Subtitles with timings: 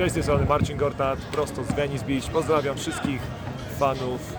[0.00, 2.30] Cześć, z tej strony Marcin Gortat, prosto z Venice Beach.
[2.32, 3.22] Pozdrawiam wszystkich
[3.78, 4.36] fanów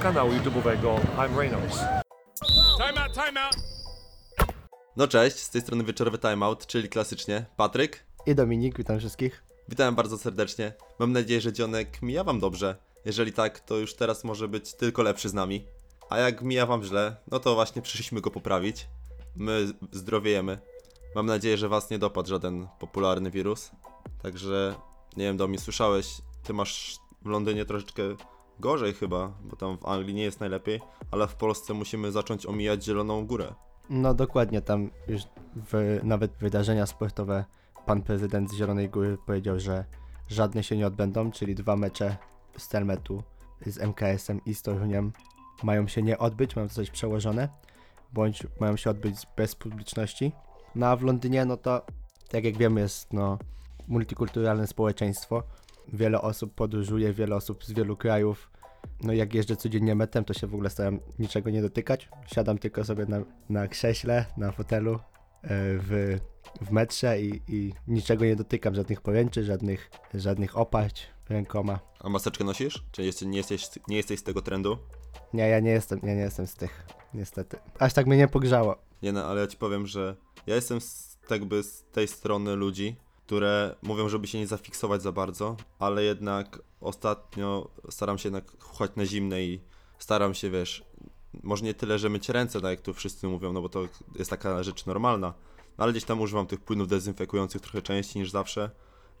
[0.00, 1.78] kanału YouTube'owego I'm Reynolds.
[2.76, 3.56] Time out, time out.
[4.96, 8.04] No cześć, z tej strony wieczorowy timeout, czyli klasycznie Patryk.
[8.26, 9.44] I Dominik, witam wszystkich.
[9.68, 10.72] Witam bardzo serdecznie.
[10.98, 12.76] Mam nadzieję, że dzionek mija wam dobrze.
[13.04, 15.64] Jeżeli tak, to już teraz może być tylko lepszy z nami.
[16.10, 18.88] A jak mija wam źle, no to właśnie przyszliśmy go poprawić.
[19.36, 20.58] My zdrowiejemy.
[21.14, 23.70] Mam nadzieję, że was nie dopadł żaden popularny wirus.
[24.22, 24.74] Także,
[25.18, 28.02] nie wiem, Domi, słyszałeś, ty masz w Londynie troszeczkę
[28.60, 32.84] gorzej chyba, bo tam w Anglii nie jest najlepiej, ale w Polsce musimy zacząć omijać
[32.84, 33.54] Zieloną Górę.
[33.90, 35.22] No dokładnie, tam już
[35.56, 37.44] w, nawet wydarzenia sportowe
[37.86, 39.84] pan prezydent z Zielonej Góry powiedział, że
[40.28, 42.16] żadne się nie odbędą, czyli dwa mecze
[42.56, 43.22] z Telmetu
[43.66, 45.12] z MKS-em i z Toruniem
[45.62, 47.48] mają się nie odbyć, mają zostać przełożone,
[48.12, 50.32] bądź mają się odbyć bez publiczności.
[50.74, 51.86] No a w Londynie, no to
[52.28, 53.38] tak jak wiemy jest no
[53.88, 55.42] multikulturalne społeczeństwo,
[55.92, 58.50] wiele osób podróżuje, wiele osób z wielu krajów,
[59.02, 62.08] no jak jeżdżę codziennie metem, to się w ogóle staram niczego nie dotykać.
[62.26, 64.98] Siadam tylko sobie na, na krześle, na fotelu e,
[65.78, 66.18] w,
[66.60, 71.80] w metrze i, i niczego nie dotykam, żadnych poręczy, żadnych, żadnych oparć rękoma.
[72.00, 72.84] A maseczkę nosisz?
[72.92, 74.78] Czy jest, nie, jesteś, nie jesteś z tego trendu?
[75.32, 77.56] Nie, ja nie jestem, ja nie jestem z tych, niestety.
[77.78, 78.76] Aż tak mnie nie pogrzało.
[79.02, 82.56] Nie no, ale ja ci powiem, że ja jestem z, tak jakby z tej strony
[82.56, 82.96] ludzi,
[83.28, 88.90] które mówią, żeby się nie zafiksować za bardzo, ale jednak ostatnio staram się jednak chuchać
[88.96, 89.60] na zimne i
[89.98, 90.84] staram się, wiesz,
[91.42, 94.30] może nie tyle, że myć ręce, tak jak tu wszyscy mówią, no bo to jest
[94.30, 95.34] taka rzecz normalna,
[95.76, 98.70] ale gdzieś tam używam tych płynów dezynfekujących trochę częściej niż zawsze.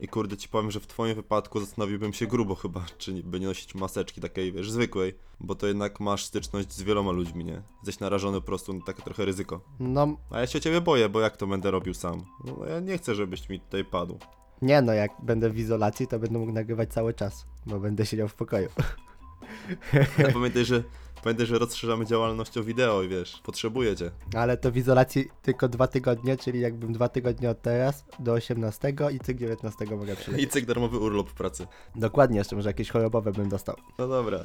[0.00, 3.46] I kurde ci powiem, że w twoim wypadku zastanowiłbym się grubo chyba, czy by nie
[3.46, 7.62] nosić maseczki takiej, wiesz, zwykłej, bo to jednak masz styczność z wieloma ludźmi, nie?
[7.76, 9.60] Jesteś narażony po prostu na takie trochę ryzyko.
[9.80, 12.24] No, A ja się o ciebie boję, bo jak to będę robił sam?
[12.44, 14.18] No ja nie chcę, żebyś mi tutaj padł.
[14.62, 18.28] nie no, jak będę w izolacji, to będę mógł nagrywać cały czas, bo będę siedział
[18.28, 18.68] w pokoju.
[20.34, 20.82] Pamiętaj, że
[21.22, 24.10] pamiętaj, że rozszerzamy działalnością wideo i wiesz, potrzebuję cię.
[24.36, 28.92] Ale to w izolacji tylko dwa tygodnie, czyli jakbym dwa tygodnie od teraz do 18
[29.12, 30.46] i cyk 19 mogę przylecieć.
[30.46, 31.66] I cyk darmowy urlop w pracy.
[31.96, 33.76] Dokładnie, jeszcze może jakieś chorobowe bym dostał.
[33.98, 34.44] No dobra.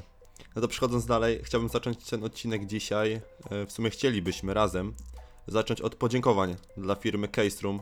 [0.56, 3.22] No to przechodząc dalej, chciałbym zacząć ten odcinek dzisiaj.
[3.50, 4.94] e, W sumie chcielibyśmy razem
[5.48, 7.80] zacząć od podziękowań dla firmy Case Room.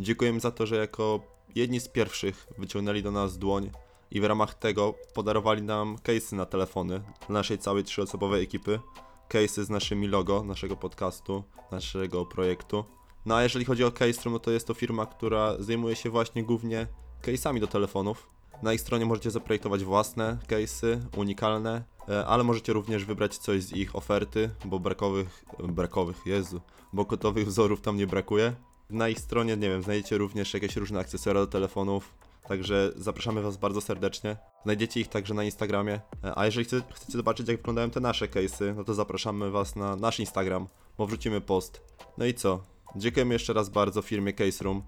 [0.00, 1.20] Dziękujemy za to, że jako
[1.54, 3.70] jedni z pierwszych wyciągnęli do nas dłoń
[4.10, 8.80] i w ramach tego podarowali nam case'y na telefony dla naszej całej trzyosobowej ekipy.
[9.28, 12.84] Case'y z naszymi logo, naszego podcastu, naszego projektu.
[13.26, 16.10] No a jeżeli chodzi o Case Room, no to jest to firma, która zajmuje się
[16.10, 16.86] właśnie głównie
[17.22, 18.30] case'ami do telefonów.
[18.62, 23.72] Na ich stronie możecie zaprojektować własne case'y, unikalne, e, ale możecie również wybrać coś z
[23.72, 26.60] ich oferty, bo brakowych, brakowych, Jezu,
[26.92, 28.54] bo gotowych wzorów tam nie brakuje.
[28.90, 32.14] Na ich stronie, nie wiem, znajdziecie również jakieś różne akcesoria do telefonów,
[32.48, 34.36] także zapraszamy Was bardzo serdecznie.
[34.64, 38.26] Znajdziecie ich także na Instagramie, E, a jeżeli chce, chcecie zobaczyć jak wyglądają te nasze
[38.26, 40.68] case'y, no to zapraszamy Was na nasz Instagram,
[40.98, 41.82] bo wrzucimy post.
[42.18, 42.62] No i co?
[42.96, 44.82] Dziękujemy jeszcze raz bardzo firmie Case Room.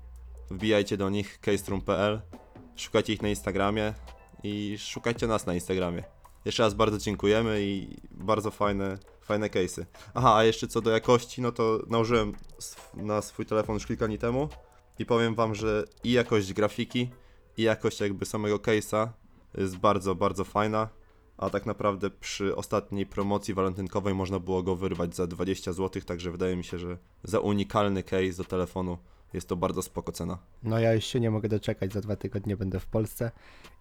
[0.50, 2.20] Wbijajcie do nich caseroom.pl
[2.76, 3.94] Szukajcie ich na Instagramie
[4.42, 6.02] i szukajcie nas na Instagramie.
[6.44, 9.84] Jeszcze raz bardzo dziękujemy i bardzo fajne, fajne case'y.
[10.14, 12.32] Aha, a jeszcze co do jakości, no to nałożyłem
[12.94, 14.48] na swój telefon już kilka dni temu
[14.98, 17.10] i powiem wam, że i jakość grafiki,
[17.56, 19.08] i jakość jakby samego case'a
[19.58, 20.88] jest bardzo, bardzo fajna.
[21.38, 26.30] A tak naprawdę przy ostatniej promocji walentynkowej można było go wyrwać za 20 zł, także
[26.30, 28.98] wydaje mi się, że za unikalny case do telefonu
[29.32, 30.38] jest to bardzo spoko cena.
[30.62, 33.30] No ja już się nie mogę doczekać, za dwa tygodnie będę w Polsce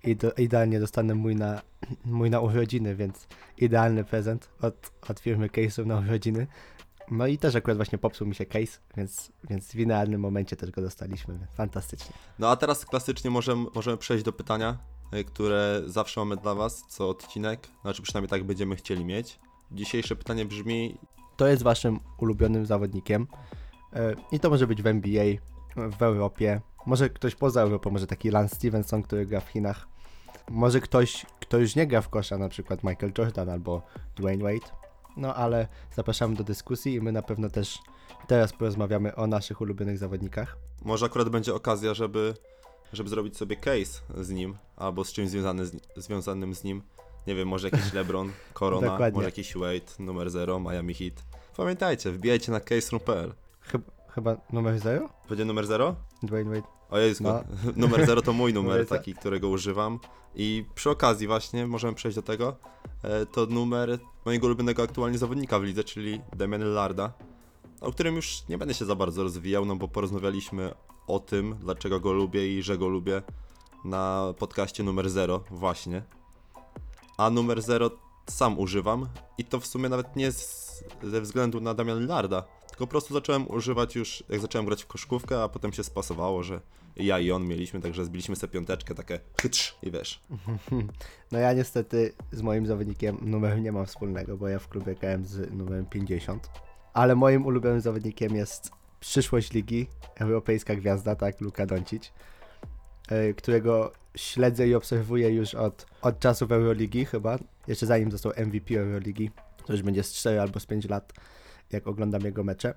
[0.04, 1.62] i do, idealnie dostanę mój na,
[2.06, 6.48] mój na urodziny, więc idealny prezent od, od firmy Case'ów na urodziny.
[7.12, 10.72] No i też akurat właśnie popsuł mi się case, więc, więc w idealnym momencie też
[10.72, 12.14] go dostaliśmy, fantastycznie.
[12.40, 14.78] No a teraz klasycznie możemy, możemy przejść do pytania,
[15.14, 19.40] y, które zawsze mamy dla Was co odcinek, znaczy przynajmniej tak będziemy chcieli mieć.
[19.72, 20.98] Dzisiejsze pytanie brzmi,
[21.38, 23.28] To jest waszym ulubionym zawodnikiem
[23.96, 25.26] E, i to może być w NBA,
[25.76, 29.88] w Europie, może ktoś poza Europą, może taki Lance Stevenson, który gra w Chinach,
[30.50, 33.82] może ktoś, kto już nie gra w kosza, na przykład Michael Jordan albo
[34.16, 34.85] Dwayne Wade.
[35.18, 37.80] No ale zapraszamy do dyskusji i my na pewno też
[38.28, 40.58] teraz porozmawiamy o naszych ulubionych zawodnikach.
[40.86, 42.34] może akurat będzie okazja, żeby,
[42.94, 46.82] żeby zrobić sobie case z nim, albo z czymś związany z, związanym z nim.
[47.28, 49.16] Nie wiem, może jakiś LeBron, Corona, Dokładnie.
[49.16, 51.14] może jakiś Wade, numer 0, Miami Heat.
[51.58, 53.34] Pamiętajcie, wbijajcie na caseroom.pl.
[53.62, 55.10] Chyba, chyba numer 0?
[55.30, 55.96] Będzie numer 0?
[56.24, 56.68] Dwayne Wade.
[56.90, 57.44] O Jezu, No.
[57.76, 60.00] numer 0 to mój numer, taki, którego używam.
[60.36, 62.56] I przy okazji właśnie, możemy przejść do tego,
[63.04, 67.14] e, to numer mojego ulubionego aktualnie zawodnika w lidze, czyli Damian Lillarda,
[67.82, 70.74] o którym już nie będę się za bardzo rozwijał, no bo porozmawialiśmy
[71.08, 73.22] o tym, dlaczego go lubię i że go lubię
[73.86, 76.04] na podcaście numer 0 właśnie.
[77.18, 77.92] A numer 0
[78.30, 79.08] sam używam
[79.38, 80.32] i to w sumie nawet nie
[81.04, 82.44] ze względu na Damian Lillarda,
[82.76, 86.44] tylko po prostu zacząłem używać już, jak zacząłem grać w koszkówkę, a potem się spasowało,
[86.44, 86.62] że
[86.96, 90.22] ja i on mieliśmy, także zbiliśmy sobie piąteczkę, takie chytrz i wiesz.
[91.32, 95.26] No ja niestety z moim zawodnikiem numer nie mam wspólnego, bo ja w klubie grałem
[95.26, 96.50] z numerem 50.
[96.94, 102.12] Ale moim ulubionym zawodnikiem jest przyszłość ligi, europejska gwiazda, tak, Luka Doncic,
[103.12, 107.38] y, którego śledzę i obserwuję już od, od czasów Euroligi chyba,
[107.68, 109.32] jeszcze zanim został MVP Euroligi,
[109.66, 111.14] to już będzie z 4 albo z 5 lat,
[111.72, 112.74] jak oglądam jego mecze.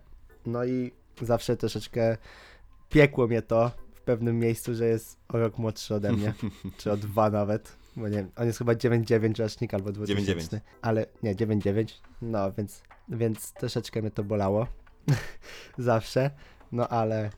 [0.47, 0.93] No i
[1.23, 2.17] zawsze troszeczkę
[2.89, 6.35] piekło mnie to w pewnym miejscu, że jest o rok młodszy ode mnie,
[6.79, 10.61] czy o dwa nawet, bo nie wiem, on jest chyba 9-9 rocznik albo 2000, 9-9.
[10.83, 11.93] ale nie, 9-9,
[12.23, 14.67] no więc, więc troszeczkę mnie to bolało
[15.79, 16.31] zawsze,
[16.73, 17.31] no ale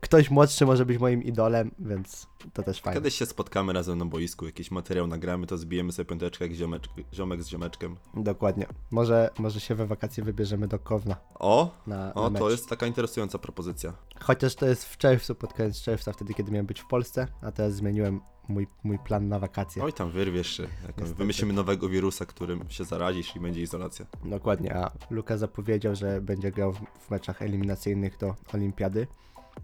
[0.00, 3.00] ktoś młodszy może być moim idolem, więc to też fajne.
[3.00, 6.90] Kiedyś się spotkamy razem na boisku, jakiś materiał nagramy, to zbijemy sobie piąteczkę jak ziomeczk,
[7.14, 7.96] ziomek z ziomeczkiem.
[8.14, 8.66] Dokładnie.
[8.90, 12.86] Może, może się we wakacje wybierzemy do Kowna O, na, o na to jest taka
[12.86, 13.92] interesująca propozycja.
[14.20, 17.52] Chociaż to jest w czerwcu, pod koniec czerwca, wtedy kiedy miałem być w Polsce, a
[17.52, 19.82] teraz zmieniłem mój, mój plan na wakacje.
[19.82, 20.66] Oj, tam wyrwiesz się.
[20.96, 24.06] Wymyślimy nowego wirusa, którym się zarazisz i będzie izolacja.
[24.24, 29.06] Dokładnie, a Luka zapowiedział, że będzie grał w, w meczach eliminacyjnych do Olimpiady.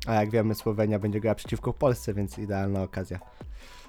[0.07, 3.19] A jak wiemy, Słowenia będzie grała przeciwko Polsce, więc idealna okazja.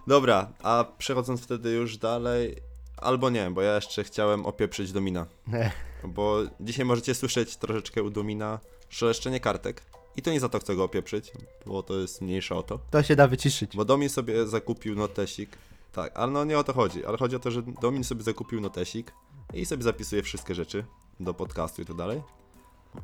[0.07, 2.55] Dobra, a przechodząc wtedy już dalej,
[2.97, 5.25] albo nie, bo ja jeszcze chciałem opieprzyć Domina.
[6.07, 8.59] Bo dzisiaj możecie słyszeć troszeczkę u Domina
[8.89, 9.81] szeleszczenie kartek.
[10.15, 11.31] I to nie za to chcę go opieprzyć,
[11.65, 12.79] bo to jest mniejsza o to.
[12.91, 13.75] To się da wyciszyć.
[13.75, 15.57] Bo Domin sobie zakupił notesik.
[15.91, 17.05] Tak, ale no nie o to chodzi.
[17.05, 19.11] Ale chodzi o to, że Domin sobie zakupił notesik
[19.53, 20.85] i sobie zapisuje wszystkie rzeczy
[21.19, 22.21] do podcastu i tak dalej.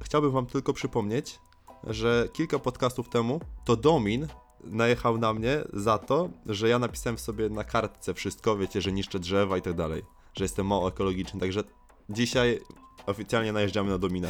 [0.01, 1.39] Chciałbym wam tylko przypomnieć,
[1.88, 4.28] że kilka podcastów temu to Domin
[4.63, 9.19] najechał na mnie za to, że ja napisałem sobie na kartce wszystko, wiecie, że niszczę
[9.19, 10.04] drzewa i tak dalej.
[10.33, 11.63] Że jestem mało ekologiczny, także
[12.10, 12.60] dzisiaj
[13.06, 14.28] oficjalnie najeżdżamy na Domina.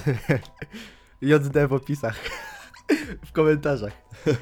[1.21, 2.19] JD w opisach.
[3.27, 3.94] w komentarzach.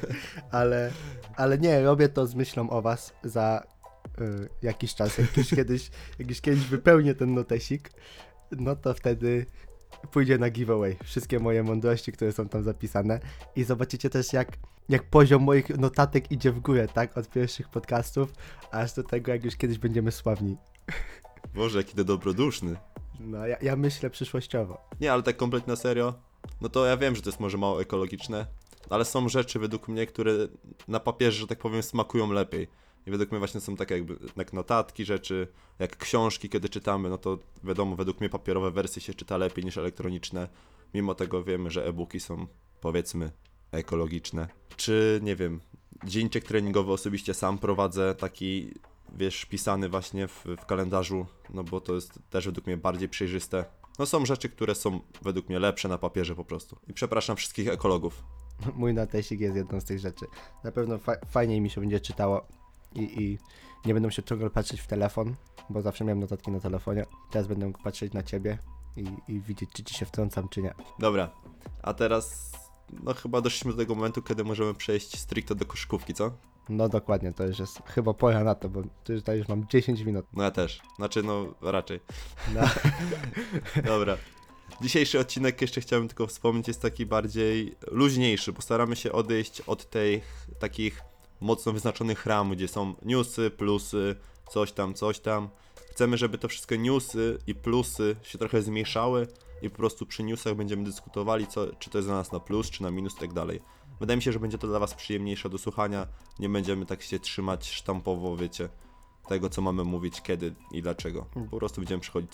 [0.50, 0.92] ale,
[1.36, 3.62] ale nie, robię to z myślą o was za
[4.20, 5.18] y, jakiś czas.
[5.18, 7.90] Jak już kiedyś, jak już kiedyś wypełnię ten notesik,
[8.50, 9.46] no to wtedy
[10.10, 10.96] pójdzie na giveaway.
[11.04, 13.20] Wszystkie moje mądrości, które są tam zapisane.
[13.56, 14.48] I zobaczycie też, jak,
[14.88, 17.18] jak poziom moich notatek idzie w górę, tak?
[17.18, 18.32] Od pierwszych podcastów,
[18.70, 20.56] aż do tego, jak już kiedyś będziemy sławni.
[21.54, 22.76] Boże, jaki to dobroduszny.
[23.20, 24.80] No, ja, ja myślę przyszłościowo.
[25.00, 26.14] Nie, ale tak kompletnie na serio,
[26.60, 28.46] no to ja wiem, że to jest może mało ekologiczne,
[28.90, 30.32] ale są rzeczy według mnie, które
[30.88, 32.68] na papierze, że tak powiem, smakują lepiej.
[33.06, 35.48] I według mnie właśnie są takie jakby jak notatki rzeczy,
[35.78, 39.78] jak książki, kiedy czytamy, no to wiadomo, według mnie papierowe wersje się czyta lepiej niż
[39.78, 40.48] elektroniczne.
[40.94, 42.46] Mimo tego wiemy, że e-booki są
[42.80, 43.30] powiedzmy
[43.72, 44.48] ekologiczne.
[44.76, 45.60] Czy nie wiem,
[46.04, 48.74] dzienniczek treningowy osobiście sam prowadzę, taki
[49.16, 53.64] wiesz, pisany właśnie w, w kalendarzu, no bo to jest też według mnie bardziej przejrzyste.
[53.98, 56.76] No są rzeczy, które są według mnie lepsze na papierze po prostu.
[56.88, 58.24] I przepraszam wszystkich ekologów.
[58.76, 60.26] Mój notesik jest jedną z tych rzeczy.
[60.64, 62.46] Na pewno fa- fajniej mi się będzie czytało
[62.94, 63.38] i, i
[63.84, 65.34] nie będę musiał ciągle patrzeć w telefon,
[65.70, 67.06] bo zawsze miałem notatki na telefonie.
[67.30, 68.58] Teraz będę mógł patrzeć na ciebie
[68.96, 70.74] i, i widzieć, czy ci się wtrącam, czy nie.
[70.98, 71.30] Dobra,
[71.82, 72.52] a teraz
[73.02, 76.30] no chyba doszliśmy do tego momentu, kiedy możemy przejść stricte do koszykówki, co?
[76.68, 80.26] No dokładnie, to już jest chyba pora na to, bo tutaj już mam 10 minut.
[80.32, 80.80] No ja też.
[80.96, 82.00] Znaczy, no raczej.
[82.54, 82.60] No,
[83.92, 84.16] Dobra.
[84.82, 88.52] Dzisiejszy odcinek jeszcze chciałbym tylko wspomnieć jest taki bardziej luźniejszy.
[88.52, 91.02] Postaramy się odejść od tych takich
[91.40, 94.16] mocno wyznaczonych ram, gdzie są newsy, plusy,
[94.50, 95.48] coś tam, coś tam.
[95.90, 99.26] Chcemy, żeby to wszystkie newsy i plusy się trochę zmieszały
[99.62, 102.70] i po prostu przy newsach będziemy dyskutowali, co, czy to jest dla nas na plus,
[102.70, 103.60] czy na minus i tak dalej.
[104.00, 106.06] Wydaje mi się, że będzie to dla Was przyjemniejsze do słuchania.
[106.38, 108.68] Nie będziemy tak się trzymać sztampowo, wiecie,
[109.28, 111.26] tego, co mamy mówić, kiedy i dlaczego.
[111.50, 112.32] Po prostu będziemy przechodzić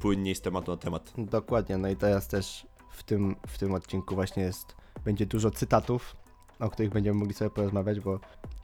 [0.00, 1.12] płynniej z tematu na temat.
[1.18, 6.16] dokładnie, no i teraz też w tym, w tym odcinku właśnie jest, będzie dużo cytatów,
[6.62, 8.20] o których będziemy mogli sobie porozmawiać, bo,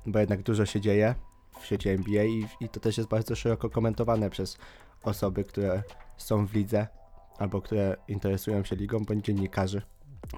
[0.07, 1.15] bo jednak dużo się dzieje
[1.61, 4.59] w sieci NBA i, i to też jest bardzo szeroko komentowane przez
[5.03, 5.83] osoby, które
[6.17, 6.87] są w lidze
[7.39, 9.83] albo które interesują się ligą, bądź dziennikarzy.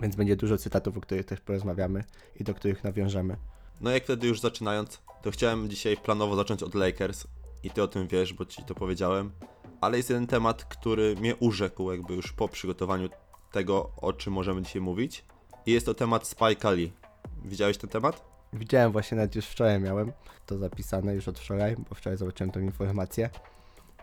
[0.02, 2.04] Więc będzie dużo cytatów, o których też porozmawiamy
[2.36, 3.36] i do których nawiążemy.
[3.80, 7.26] No jak wtedy już zaczynając, to chciałem dzisiaj planowo zacząć od Lakers
[7.62, 9.32] i ty o tym wiesz, bo ci to powiedziałem.
[9.80, 13.08] Ale jest jeden temat, który mnie urzekł jakby już po przygotowaniu
[13.52, 15.24] tego, o czym możemy dzisiaj mówić.
[15.66, 16.99] I jest to temat Spike Lee.
[17.44, 18.24] Widziałeś ten temat?
[18.52, 20.12] Widziałem właśnie, nawet już wczoraj miałem
[20.46, 23.30] to zapisane, już od wczoraj, bo wczoraj zobaczyłem tą informację.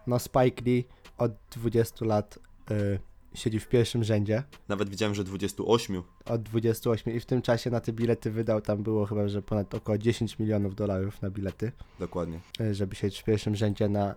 [0.08, 2.40] No Spike Lee od 20 lat
[2.72, 3.00] y,
[3.34, 6.04] siedzi w pierwszym rzędzie Nawet widziałem, że 28.
[6.26, 9.74] od 28 i w tym czasie na te bilety wydał, tam było chyba, że ponad
[9.76, 12.40] około 10 milionów dolarów na bilety, Dokładnie.
[12.62, 14.16] e, żeby siedzieć w pierwszym rzędzie na,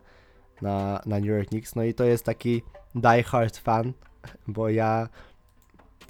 [0.63, 1.75] na, na New York Knicks.
[1.77, 2.63] No i to jest taki
[2.95, 3.93] die hard fan,
[4.49, 5.09] bo ja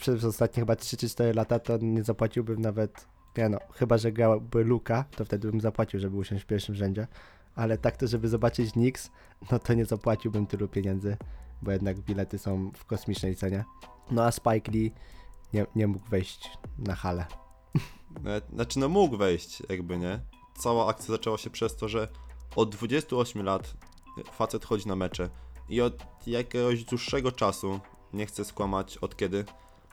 [0.01, 4.13] przez ostatnie chyba 3 czy 4 lata to nie zapłaciłbym nawet, nie no, chyba, że
[4.13, 7.07] grałby Luka, to wtedy bym zapłacił, żeby usiąść w pierwszym rzędzie,
[7.55, 9.11] ale tak to, żeby zobaczyć Knicks,
[9.53, 11.17] no to nie zapłaciłbym tylu pieniędzy,
[11.63, 13.65] bo jednak bilety są w kosmicznej cenie.
[14.11, 14.93] No a Spike Lee
[15.53, 17.27] nie, nie mógł wejść na halę.
[18.27, 20.21] E, Znaczy, no mógł wejść, jakby nie.
[20.59, 22.09] Cała akcja zaczęła się przez to, że
[22.57, 23.75] od 28 lat
[24.33, 25.31] facet chodzi na mecze
[25.69, 27.81] i od jakiegoś dłuższego czasu,
[28.13, 29.45] nie chcę skłamać od kiedy,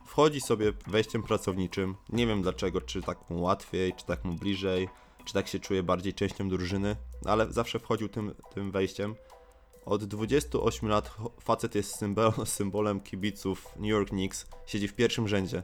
[0.07, 1.95] wchodzi sobie wejściem pracowniczym.
[2.09, 4.89] Nie wiem dlaczego, czy tak mu łatwiej, czy tak mu bliżej,
[5.25, 6.95] czy tak się czuje bardziej częścią drużyny,
[7.25, 9.15] ale zawsze wchodził tym, tym wejściem.
[9.85, 15.63] Od 28 lat facet jest symbol, symbolem kibiców New York Knicks, siedzi w pierwszym rzędzie.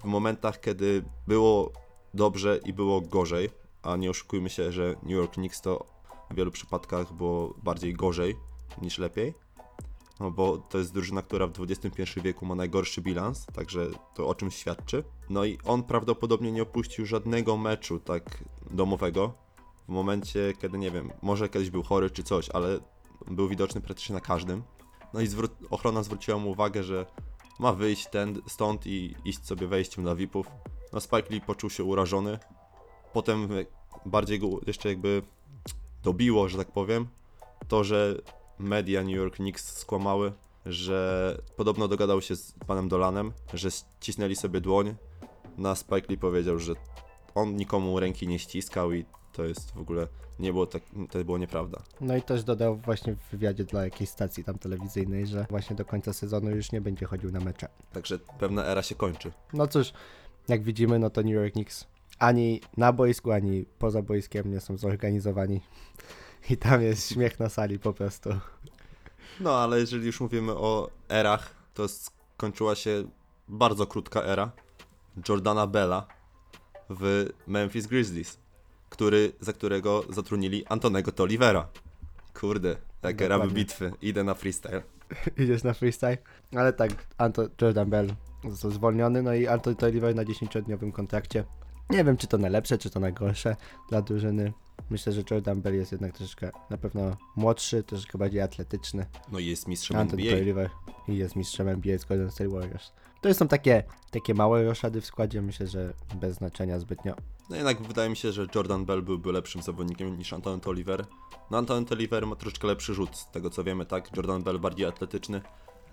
[0.00, 1.72] W momentach, kiedy było
[2.14, 3.50] dobrze i było gorzej,
[3.82, 5.86] a nie oszukujmy się, że New York Knicks to
[6.30, 8.36] w wielu przypadkach było bardziej gorzej
[8.82, 9.34] niż lepiej.
[10.22, 14.34] No bo to jest drużyna, która w XXI wieku ma najgorszy bilans, także to o
[14.34, 15.04] czym świadczy.
[15.30, 19.34] No i on prawdopodobnie nie opuścił żadnego meczu tak domowego.
[19.88, 22.78] W momencie, kiedy nie wiem, może kiedyś był chory czy coś, ale
[23.30, 24.62] był widoczny praktycznie na każdym.
[25.14, 27.06] No i zwró- ochrona zwróciła mu uwagę, że
[27.58, 30.46] ma wyjść ten, stąd i iść sobie wejściem dla VIP-ów.
[30.92, 32.38] No Spike Lee poczuł się urażony.
[33.12, 33.48] Potem
[34.06, 35.22] bardziej go jeszcze jakby
[36.02, 37.06] dobiło, że tak powiem,
[37.68, 38.16] to, że
[38.58, 40.32] media New York Knicks skłamały,
[40.66, 44.94] że podobno dogadał się z panem Dolanem, że ścisnęli sobie dłoń.
[45.58, 46.72] Na Spike Lee powiedział, że
[47.34, 51.38] on nikomu ręki nie ściskał i to jest w ogóle nie było tak, to było
[51.38, 51.82] nieprawda.
[52.00, 55.84] No i też dodał właśnie w wywiadzie dla jakiejś stacji tam telewizyjnej, że właśnie do
[55.84, 57.68] końca sezonu już nie będzie chodził na mecze.
[57.92, 59.32] Także pewna era się kończy.
[59.52, 59.92] No cóż,
[60.48, 61.86] jak widzimy, no to New York Knicks
[62.18, 65.60] ani na boisku, ani poza boiskiem nie są zorganizowani.
[66.50, 68.30] I tam jest śmiech na sali po prostu.
[69.40, 73.04] No, ale jeżeli już mówimy o erach, to skończyła się
[73.48, 74.52] bardzo krótka era
[75.28, 76.06] Jordana Bella
[76.90, 78.38] w Memphis Grizzlies,
[78.90, 81.68] który, za którego zatrudnili Antonego Tolivera.
[82.40, 83.92] Kurde, jakie raby bitwy.
[84.02, 84.82] Idę na freestyle.
[85.38, 86.18] Idziesz na freestyle.
[86.56, 88.08] Ale tak, Anto, Jordan Bell
[88.48, 91.44] został zwolniony, no i Anton Toliver na 10-dniowym kontrakcie.
[91.90, 93.56] Nie wiem, czy to najlepsze, czy to najgorsze
[93.88, 94.52] dla drużyny.
[94.92, 99.06] Myślę, że Jordan Bell jest jednak troszeczkę na pewno młodszy, troszeczkę bardziej atletyczny.
[99.32, 100.32] No i jest mistrzem Anton NBA.
[100.36, 100.70] Toliver
[101.08, 102.92] i jest mistrzem NBA z Golden State Warriors.
[103.20, 107.14] To są takie, takie małe roszady w składzie, myślę, że bez znaczenia zbytnio.
[107.50, 111.04] No jednak wydaje mi się, że Jordan Bell byłby lepszym zawodnikiem niż Anton Toliver.
[111.50, 114.16] No Anton Toliver ma troszeczkę lepszy rzut, z tego co wiemy, tak?
[114.16, 115.40] Jordan Bell bardziej atletyczny.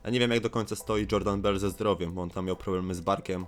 [0.03, 2.55] Ja nie wiem jak do końca stoi Jordan Bell ze zdrowiem, bo on tam miał
[2.55, 3.45] problemy z barkiem.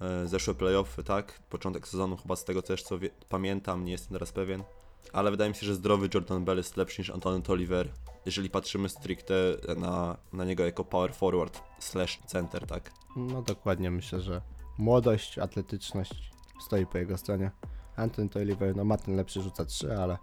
[0.00, 1.40] E, zeszłe playoffy, tak?
[1.50, 4.62] Początek sezonu chyba z tego też co wie- pamiętam, nie jestem teraz pewien.
[5.12, 7.88] Ale wydaje mi się, że zdrowy Jordan Bell jest lepszy niż Anton Toliver,
[8.26, 9.34] jeżeli patrzymy stricte
[9.76, 12.92] na, na niego jako power forward slash center, tak?
[13.16, 14.40] No dokładnie, myślę, że
[14.78, 17.50] młodość, atletyczność stoi po jego stronie.
[17.96, 20.18] Anton Toliver, no ma ten lepszy rzuca 3, ale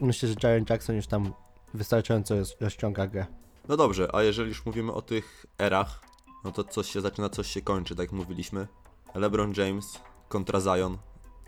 [0.00, 1.32] myślę, że Jaren Jackson już tam
[1.74, 3.26] wystarczająco roz- rozciąga grę.
[3.68, 6.00] No dobrze, a jeżeli już mówimy o tych erach,
[6.44, 8.66] no to coś się zaczyna, coś się kończy, tak jak mówiliśmy.
[9.14, 10.98] LeBron James kontra Zion.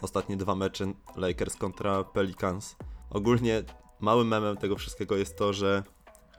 [0.03, 2.77] Ostatnie dwa mecze Lakers kontra Pelicans.
[3.11, 3.63] Ogólnie
[4.01, 5.83] małym memem tego wszystkiego jest to, że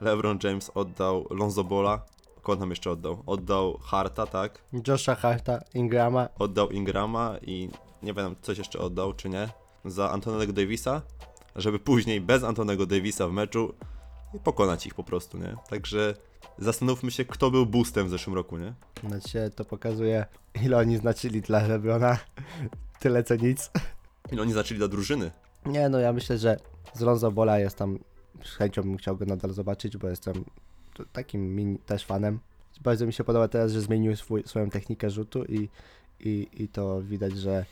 [0.00, 2.04] LeBron James oddał Lonzo Bola.
[2.42, 3.22] Kogo nam jeszcze oddał?
[3.26, 4.64] Oddał Harta, tak?
[4.88, 7.70] Josha Harta, Ingrama, Oddał Ingrama i
[8.02, 9.48] nie wiem, coś jeszcze oddał, czy nie,
[9.84, 11.02] za Antonego Davisa,
[11.56, 13.74] żeby później bez Antonego Davisa w meczu
[14.44, 15.56] pokonać ich po prostu, nie?
[15.70, 16.14] Także
[16.58, 18.74] zastanówmy się, kto był boostem w zeszłym roku, nie?
[19.08, 20.26] znaczy to pokazuje
[20.64, 22.18] ile oni znaczyli dla LeBrona.
[23.00, 23.70] Tyle co nic.
[24.32, 25.30] Ile oni zaczęli dla drużyny.
[25.66, 26.60] Nie no, ja myślę, że
[26.94, 27.98] z Lonzo Bola jest tam,
[28.44, 30.44] z chęcią bym chciał go nadal zobaczyć, bo jestem
[31.12, 32.40] takim mini, też fanem.
[32.80, 35.68] Bardzo mi się podoba teraz, że zmienił swój, swoją technikę rzutu i,
[36.20, 37.64] i, i to widać, że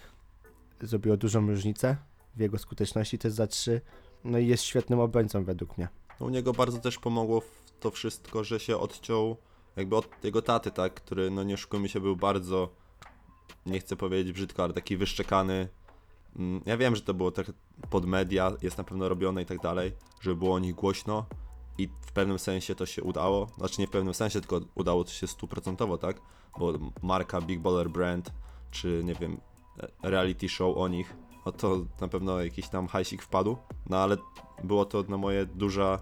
[0.81, 1.97] zrobiło dużą różnicę
[2.37, 3.81] w jego skuteczności też za trzy.
[4.25, 5.89] No i jest świetnym obrońcą według mnie.
[6.21, 9.37] U niego bardzo też pomogło w to wszystko, że się odciął
[9.77, 10.95] jakby od jego taty, tak?
[10.95, 12.69] Który, no nie oszukujmy się, był bardzo,
[13.67, 15.69] nie chcę powiedzieć brzydko, ale taki wyszczekany.
[16.37, 17.53] Mm, Ja wiem, że to było trochę
[17.91, 21.27] pod media, jest na pewno robione i tak dalej, żeby było o nich głośno
[21.79, 23.47] i w pewnym sensie to się udało.
[23.59, 26.21] Znaczy nie w pewnym sensie, tylko udało to się stuprocentowo, tak?
[26.59, 26.73] Bo
[27.03, 28.33] marka Big Baller Brand,
[28.71, 29.41] czy nie wiem,
[30.03, 33.57] reality show o nich, no to na pewno jakiś tam hajsik wpadł.
[33.87, 34.17] No ale
[34.65, 35.99] było to na moje duża,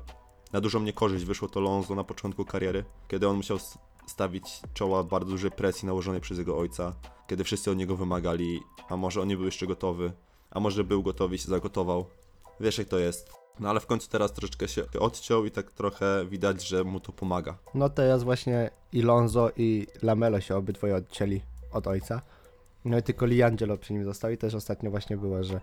[0.52, 3.58] na dużą niekorzyść wyszło to Lonzo na początku kariery, kiedy on musiał
[4.06, 6.92] stawić czoła bardzo dużej presji nałożonej przez jego ojca,
[7.26, 10.12] kiedy wszyscy od niego wymagali, a może on nie był jeszcze gotowy,
[10.50, 12.06] a może był gotowy i się zagotował.
[12.60, 13.32] Wiesz jak to jest.
[13.60, 17.12] No ale w końcu teraz troszeczkę się odciął i tak trochę widać, że mu to
[17.12, 17.58] pomaga.
[17.74, 21.42] No teraz właśnie i Lonzo i Lamelo się obydwoje odcięli
[21.72, 22.22] od ojca.
[22.84, 25.60] No i tylko Liangelo przy nim został i też ostatnio właśnie było, że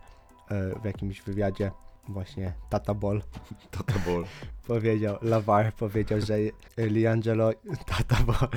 [0.50, 1.72] e, w jakimś wywiadzie
[2.10, 3.22] właśnie Tata Ball
[3.78, 4.24] Tata Ball.
[4.68, 6.38] powiedział, Lavar powiedział, że
[6.78, 7.52] Liangelo,
[7.98, 8.50] Tata Ball,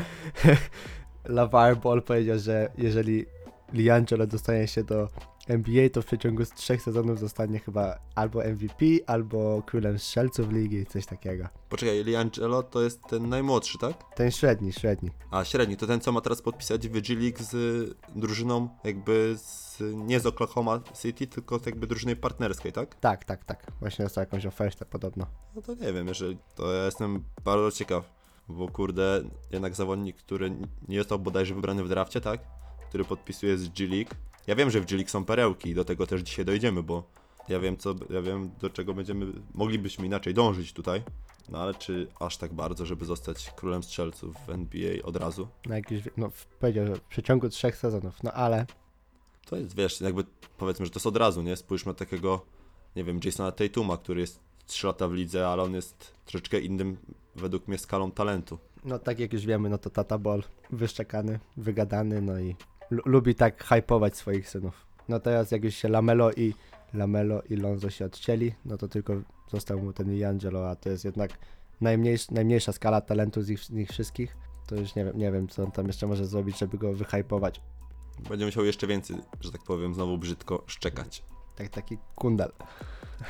[1.25, 3.27] Lavar Ball powiedział, że jeżeli
[3.73, 5.09] Liangelo dostanie się do
[5.53, 10.87] NBA, to w przeciągu z trzech sezonów zostanie chyba albo MVP, albo królem strzelców ligi,
[10.87, 11.49] coś takiego.
[11.69, 14.15] Poczekaj, Liangelo to jest ten najmłodszy, tak?
[14.15, 15.11] Ten średni, średni.
[15.31, 19.35] A średni, to ten co ma teraz podpisać w G League z y, drużyną jakby
[19.39, 22.95] z, nie z Oklahoma City, tylko z jakby drużyny partnerskiej, tak?
[22.95, 23.67] Tak, tak, tak.
[23.81, 25.27] Właśnie dostał jakąś ofertę podobno.
[25.55, 28.05] No to nie wiem, jeżeli to ja jestem bardzo ciekaw,
[28.49, 30.51] bo kurde, jednak zawodnik, który
[30.89, 32.41] nie został bodajże wybrany w drafcie, tak?
[32.89, 34.11] Który podpisuje z G League.
[34.47, 37.03] Ja wiem, że w G League są perełki i do tego też dzisiaj dojdziemy, bo
[37.49, 41.03] ja wiem co, ja wiem do czego będziemy, moglibyśmy inaczej dążyć tutaj.
[41.49, 45.49] No ale czy aż tak bardzo, żeby zostać królem strzelców w NBA od razu?
[45.67, 46.31] Na jakiś, no
[46.61, 48.67] powiedział, że w przeciągu trzech sezonów, no ale
[49.47, 50.25] To jest, wiesz, jakby
[50.59, 51.57] powiedzmy, że to jest od razu, nie?
[51.57, 52.45] Spójrzmy na takiego,
[52.97, 56.97] nie wiem, Jasona Tatuma, który jest 3 lata w lidze, ale on jest troszeczkę innym,
[57.37, 58.59] według mnie, skalą talentu.
[58.85, 62.57] no tak jak już wiemy, no to Tata Ball wyszczekany, wygadany, no i
[63.05, 64.87] lubi tak hypować swoich synów.
[65.09, 66.55] No teraz jak już się Lamelo i
[66.95, 69.15] Lamelo i Lonzo się odcięli, no to tylko
[69.51, 71.31] został mu ten Liangelo, a to jest jednak
[71.81, 74.37] najmniejsz, najmniejsza skala talentu z ich, z nich wszystkich.
[74.67, 77.61] To już nie wiem, nie wiem, co on tam jeszcze może zrobić, żeby go wyhypować.
[78.29, 81.23] Będzie musiał jeszcze więcej, że tak powiem, znowu brzydko szczekać.
[81.57, 82.53] Tak, taki kundel.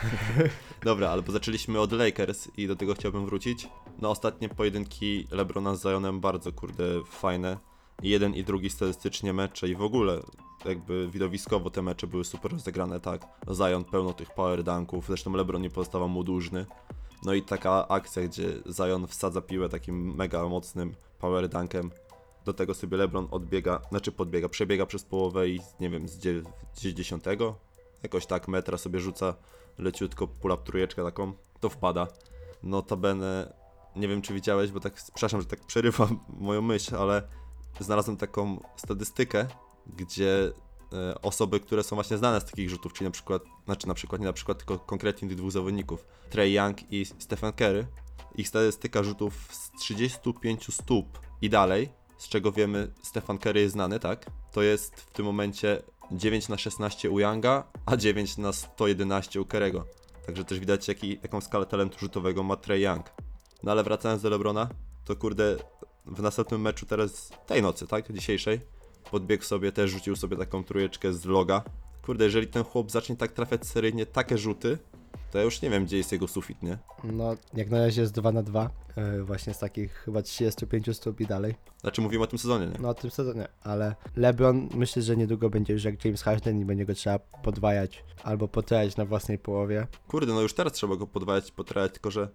[0.85, 3.69] Dobra, ale bo zaczęliśmy od Lakers i do tego chciałbym wrócić.
[4.00, 7.59] No ostatnie pojedynki LeBrona z Zionem bardzo, kurde, fajne.
[8.03, 10.21] Jeden i drugi statystycznie mecze i w ogóle
[10.65, 13.27] jakby widowiskowo te mecze były super rozegrane, tak.
[13.55, 16.67] Zion pełno tych power dunków, zresztą LeBron nie pozostawał mu dłużny.
[17.25, 21.90] No i taka akcja, gdzie Zion wsadza piłę takim mega mocnym power dunkiem.
[22.45, 26.43] Do tego sobie LeBron odbiega, znaczy podbiega, przebiega przez połowę i nie wiem, z dzie-
[26.77, 27.55] gdzieś dziesiątego,
[28.03, 29.35] jakoś tak metra sobie rzuca
[29.79, 32.07] leciutko pull-up trójeczkę taką, to wpada.
[32.62, 33.53] Notabene,
[33.97, 37.23] nie wiem czy widziałeś, bo tak, przepraszam, że tak przerywam moją myśl, ale
[37.81, 39.47] znalazłem taką statystykę,
[39.87, 40.53] gdzie
[40.93, 44.21] e, osoby, które są właśnie znane z takich rzutów, czyli na przykład, znaczy na przykład,
[44.21, 47.87] nie na przykład, tylko konkretnie tych dwóch zawodników, Trey Young i Stephen Curry,
[48.35, 54.01] ich statystyka rzutów z 35 stóp i dalej, z czego wiemy, Stephen Curry jest znany,
[54.01, 54.27] tak?
[54.53, 55.83] To jest w tym momencie
[56.13, 59.85] 9 na 16 u Younga, a 9 na 111 u Kerego.
[60.27, 63.11] Także też widać, jaki, jaką skalę talentu rzutowego ma Trey Young.
[63.63, 64.69] No ale wracając do Lebrona,
[65.05, 65.57] to kurde,
[66.07, 68.61] w następnym meczu teraz, tej nocy, tak, dzisiejszej,
[69.11, 71.62] podbiegł sobie, też rzucił sobie taką trójeczkę z loga.
[72.03, 74.79] Kurde, jeżeli ten chłop zacznie tak trafiać seryjnie takie rzuty,
[75.31, 76.79] to ja już nie wiem, gdzie jest jego sufit, nie?
[77.05, 81.21] No, jak na razie jest 2 na 2, yy, właśnie z takich chyba 35 stóp
[81.21, 81.55] i dalej.
[81.81, 82.79] Znaczy mówimy o tym sezonie, nie?
[82.81, 86.65] No o tym sezonie, ale LeBron myślę, że niedługo będzie już jak James Harden i
[86.65, 89.87] będzie go trzeba podwajać albo potrajać na własnej połowie.
[90.09, 92.29] Kurde, no już teraz trzeba go podwajać, potrajać, tylko że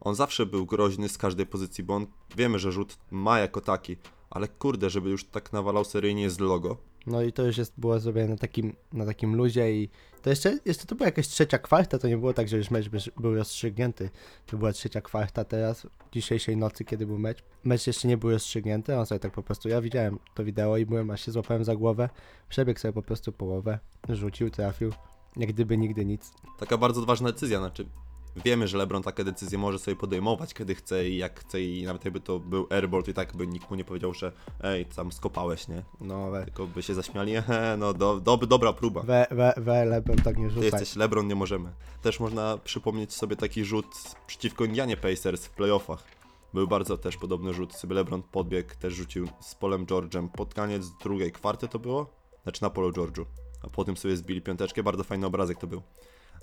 [0.00, 2.06] on zawsze był groźny z każdej pozycji, bo on
[2.36, 3.96] wiemy, że rzut ma jako taki,
[4.30, 6.76] ale kurde, żeby już tak nawalał seryjnie z logo.
[7.06, 9.88] No i to już jest, było zrobione na takim, na takim luzie i
[10.22, 12.88] to jeszcze, jeszcze to była jakaś trzecia kwarta, to nie było tak, że już mecz
[12.88, 14.10] by- był rozstrzygnięty.
[14.46, 17.44] To była trzecia kwarta teraz, dzisiejszej nocy, kiedy był mecz.
[17.64, 20.86] Mecz jeszcze nie był rozstrzygnięty, on sobie tak po prostu, ja widziałem to wideo i
[20.86, 22.08] byłem, aż się złapałem za głowę,
[22.48, 24.92] przebiegł sobie po prostu połowę, rzucił, trafił,
[25.36, 26.32] jak gdyby nigdy nic.
[26.58, 27.86] Taka bardzo ważna decyzja, znaczy
[28.44, 32.04] wiemy, że LeBron takie decyzje może sobie podejmować, kiedy chce i jak chce i nawet
[32.04, 35.68] jakby to był airball, i tak by nikt mu nie powiedział, że ej, tam skopałeś,
[35.68, 35.82] nie?
[36.00, 39.00] No, we, Tylko by się zaśmiali, he, no do, do, dobra próba.
[39.02, 40.64] we, we, we LeBron tak nie Ty rzucaj.
[40.70, 41.72] jesteś LeBron, nie możemy.
[42.02, 43.86] Też można przypomnieć sobie taki rzut
[44.26, 46.04] przeciwko Indianie Pacers w playoffach.
[46.54, 50.86] Był bardzo też podobny rzut, sobie LeBron podbiegł, też rzucił z Polem George'em pod koniec
[51.02, 52.06] drugiej kwarty to było?
[52.42, 53.24] Znaczy na polu George'u.
[53.62, 55.82] A potem sobie zbili piąteczkę, bardzo fajny obrazek to był.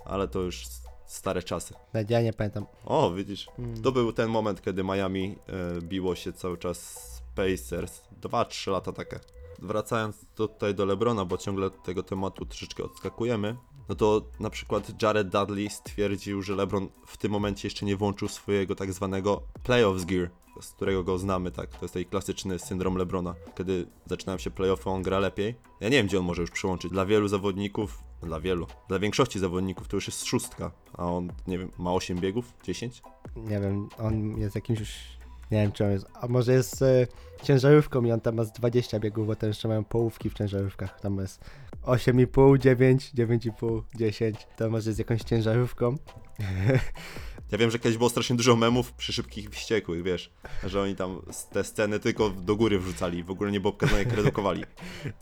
[0.04, 0.64] Ale to już
[1.06, 1.74] stare czasy.
[2.08, 2.66] Ja nie pamiętam.
[2.84, 3.46] O, widzisz,
[3.82, 5.38] to był ten moment, kiedy Miami
[5.78, 8.02] e, biło się cały czas z Pacers.
[8.20, 9.20] 2-3 lata takie.
[9.58, 13.56] Wracając tutaj do LeBrona, bo ciągle od tego tematu troszeczkę odskakujemy,
[13.88, 18.28] no to na przykład Jared Dudley stwierdził, że LeBron w tym momencie jeszcze nie włączył
[18.28, 21.70] swojego tak zwanego playoffs gear, z którego go znamy, tak?
[21.70, 23.34] To jest taki klasyczny syndrom LeBrona.
[23.58, 25.54] Kiedy zaczynają się playoffy, on gra lepiej.
[25.80, 26.92] Ja nie wiem, gdzie on może już przyłączyć.
[26.92, 31.58] Dla wielu zawodników, dla wielu, dla większości zawodników to już jest szóstka, a on, nie
[31.58, 32.52] wiem, ma 8 biegów?
[32.62, 33.02] 10?
[33.36, 35.16] Nie wiem, on jest jakimś już
[35.50, 36.06] Nie wiem, czy on jest.
[36.20, 37.06] A może jest e,
[37.42, 41.00] ciężarówką i on tam ma z 20 biegów, bo tam jeszcze mają połówki w ciężarówkach.
[41.00, 41.44] Tam jest
[41.82, 44.46] 8,5, 9, 9,5, 10.
[44.56, 45.96] To może z jakąś ciężarówką.
[47.52, 50.30] Ja wiem, że kiedyś było strasznie dużo memów przy szybkich wściekłych, wiesz,
[50.64, 54.12] że oni tam te sceny tylko do góry wrzucali, w ogóle nie było pokazane jak
[54.12, 54.64] redukowali.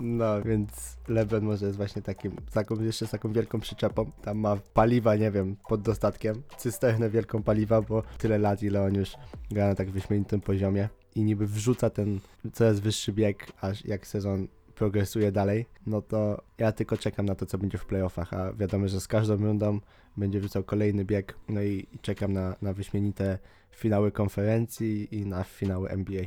[0.00, 4.10] No, więc LeBron może jest właśnie takim, taką, jeszcze z taką wielką przyczepą.
[4.22, 6.42] Tam ma paliwa, nie wiem, pod dostatkiem.
[6.58, 9.12] Cysternę wielką paliwa, bo tyle lat, ile on już
[9.50, 10.88] gra na tak wyśmienitym poziomie.
[11.14, 12.20] I niby wrzuca ten
[12.52, 17.46] coraz wyższy bieg, aż jak sezon progresuje dalej, no to ja tylko czekam na to,
[17.46, 19.80] co będzie w playoffach, a wiadomo, że z każdą rundą
[20.16, 23.38] będzie wrzucał kolejny bieg, no i, czekam na, na wyśmienite
[23.70, 26.22] finały konferencji i na finały NBA.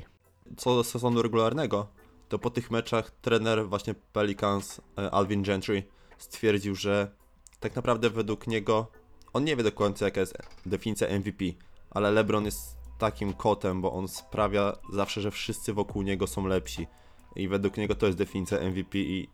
[0.57, 1.87] Co do sezonu regularnego,
[2.29, 5.83] to po tych meczach trener właśnie Pelicans, e, Alvin Gentry,
[6.17, 7.11] stwierdził, że
[7.59, 8.91] tak naprawdę według niego,
[9.33, 11.45] on nie wie do końca jaka jest definicja MVP,
[11.89, 16.87] ale LeBron jest takim kotem, bo on sprawia zawsze, że wszyscy wokół niego są lepsi.
[17.37, 19.29] I według niego to jest definicja MVP i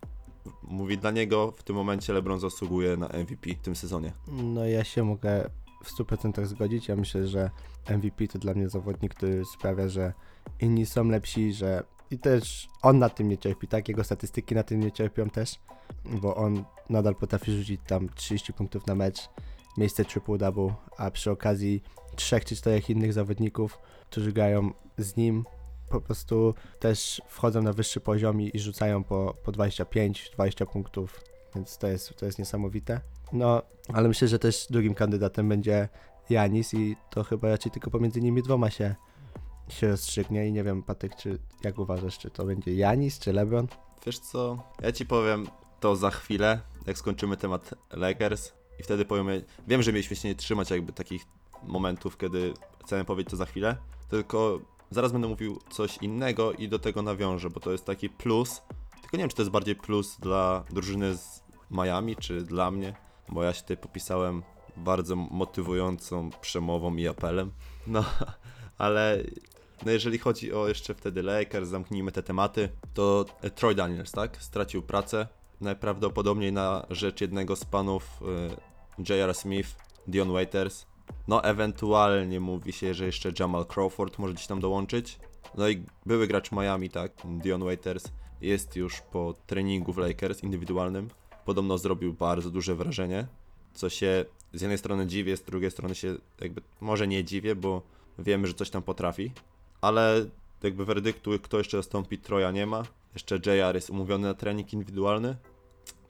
[0.63, 4.13] mówi dla niego w tym momencie LeBron zasługuje na MVP w tym sezonie.
[4.27, 5.49] No ja się mogę
[5.83, 6.87] w 100% zgodzić.
[6.87, 7.49] Ja myślę, że
[7.89, 10.13] MVP to dla mnie zawodnik, który sprawia, że
[10.59, 13.87] inni są lepsi, że i też on na tym nie cierpi, tak?
[13.87, 15.59] Jego statystyki na tym nie cierpią też,
[16.05, 19.29] bo on nadal potrafi rzucić tam 30 punktów na mecz,
[19.77, 21.83] miejsce triple-double, a przy okazji
[22.15, 25.45] trzech czy czterech innych zawodników, którzy grają z nim,
[25.93, 31.21] po prostu też wchodzą na wyższy poziom i, rzucają po, po 25-20 punktów,
[31.55, 33.01] więc to jest, to jest niesamowite.
[33.33, 33.61] No,
[33.93, 35.89] ale myślę, że też drugim kandydatem będzie
[36.29, 38.95] Janis i to chyba raczej tylko pomiędzy nimi dwoma się,
[39.69, 43.67] się rozstrzygnie i nie wiem, Patyk, czy jak uważasz, czy to będzie Janis, czy LeBron?
[44.05, 45.47] Wiesz co, ja ci powiem
[45.79, 50.35] to za chwilę, jak skończymy temat Lakers i wtedy powiemy, wiem, że mieliśmy się nie
[50.35, 51.25] trzymać jakby takich
[51.63, 52.53] momentów, kiedy
[52.85, 53.77] chcemy powiedzieć to za chwilę,
[54.09, 54.59] tylko
[54.93, 58.61] zaraz będę mówił coś innego i do tego nawiążę, bo to jest taki plus,
[59.01, 62.95] tylko nie wiem, czy to jest bardziej plus dla drużyny z Miami, czy dla mnie,
[63.29, 64.43] bo ja się tutaj popisałem
[64.77, 67.51] bardzo motywującą przemową i apelem,
[67.87, 68.05] no,
[68.77, 69.23] ale
[69.85, 73.25] no jeżeli chodzi o jeszcze wtedy Lakers, zamknijmy te tematy, to
[73.55, 74.37] Troy Daniels, tak?
[74.39, 75.27] Stracił pracę.
[75.61, 78.03] Najprawdopodobniej na rzecz jednego z panów
[78.99, 79.33] e, J.R.
[79.33, 79.69] Smith,
[80.07, 80.85] Dion Waiters.
[81.27, 85.19] No ewentualnie mówi się, że jeszcze Jamal Crawford może gdzieś tam dołączyć.
[85.55, 87.11] No i były gracz Miami, tak?
[87.25, 88.03] Dion Waiters
[88.41, 91.09] jest już po treningu w Lakers indywidualnym.
[91.45, 93.27] Podobno zrobił bardzo duże wrażenie,
[93.73, 97.81] co się z jednej strony dziwię, z drugiej strony się jakby może nie dziwię, bo
[98.19, 99.31] wiemy, że coś tam potrafi
[99.83, 100.25] ale
[100.63, 102.83] jakby werdyktu, kto jeszcze zastąpi Troja nie ma.
[103.13, 105.37] Jeszcze JR jest umówiony na trening indywidualny.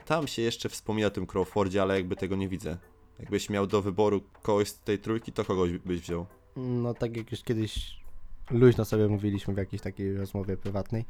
[0.05, 2.77] Tam się jeszcze wspomina o tym Crawfordzie, ale jakby tego nie widzę.
[3.19, 6.25] Jakbyś miał do wyboru kogoś z tej trójki, to kogoś byś wziął.
[6.55, 8.03] No tak jak już kiedyś
[8.51, 11.05] luźno sobie mówiliśmy w jakiejś takiej rozmowie prywatnej,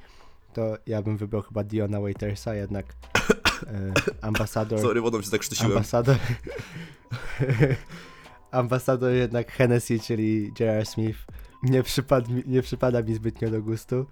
[0.54, 2.86] to ja bym wybrał chyba Diona Waitersa, jednak
[3.68, 4.80] e, ambasador...
[4.80, 5.72] Sorry, wodą się zakrztusiłem.
[5.72, 6.18] Ambasador.
[8.52, 10.86] ambasador jednak Hennessy, czyli J.R.
[10.86, 11.20] Smith,
[11.63, 14.06] nie, przypad, nie przypada mi zbytnio do gustu.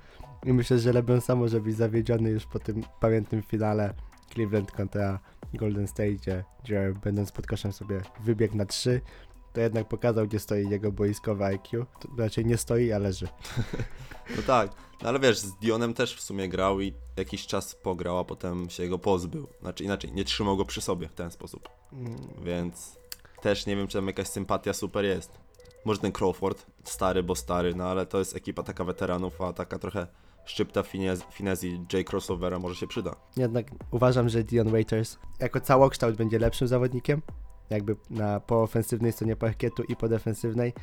[0.46, 3.94] I myślę, że LeBron sam może być zawiedziony już po tym pamiętnym finale
[4.34, 5.20] Cleveland kontra
[5.54, 9.02] Golden State, gdzie będąc pod koszem sobie wybiegł na 3.
[9.54, 11.86] To jednak pokazał, gdzie stoi jego boiskowe IQ.
[12.00, 13.28] To raczej nie stoi, a leży.
[14.36, 18.18] No tak, no ale wiesz, z Dionem też w sumie grał i jakiś czas pograł,
[18.18, 19.48] a potem się go pozbył.
[19.62, 21.70] Znaczy inaczej, nie trzymał go przy sobie w ten sposób.
[22.44, 22.98] Więc
[23.42, 25.32] też nie wiem, czy tam jakaś sympatia super jest.
[25.86, 29.80] Może ten Crawford, stary, bo stary, no ale to jest ekipa taka weteranów, a taka
[29.80, 30.08] trochę
[30.46, 32.10] szczypta finez, finezji J.
[32.10, 33.16] Crossovera może się przyda.
[33.38, 37.22] Jednak uważam, że Dion Waiters jako całokształt będzie lepszym zawodnikiem.
[37.70, 40.74] Jakby na po ofensywnej stronie parkietu i po defensywnej.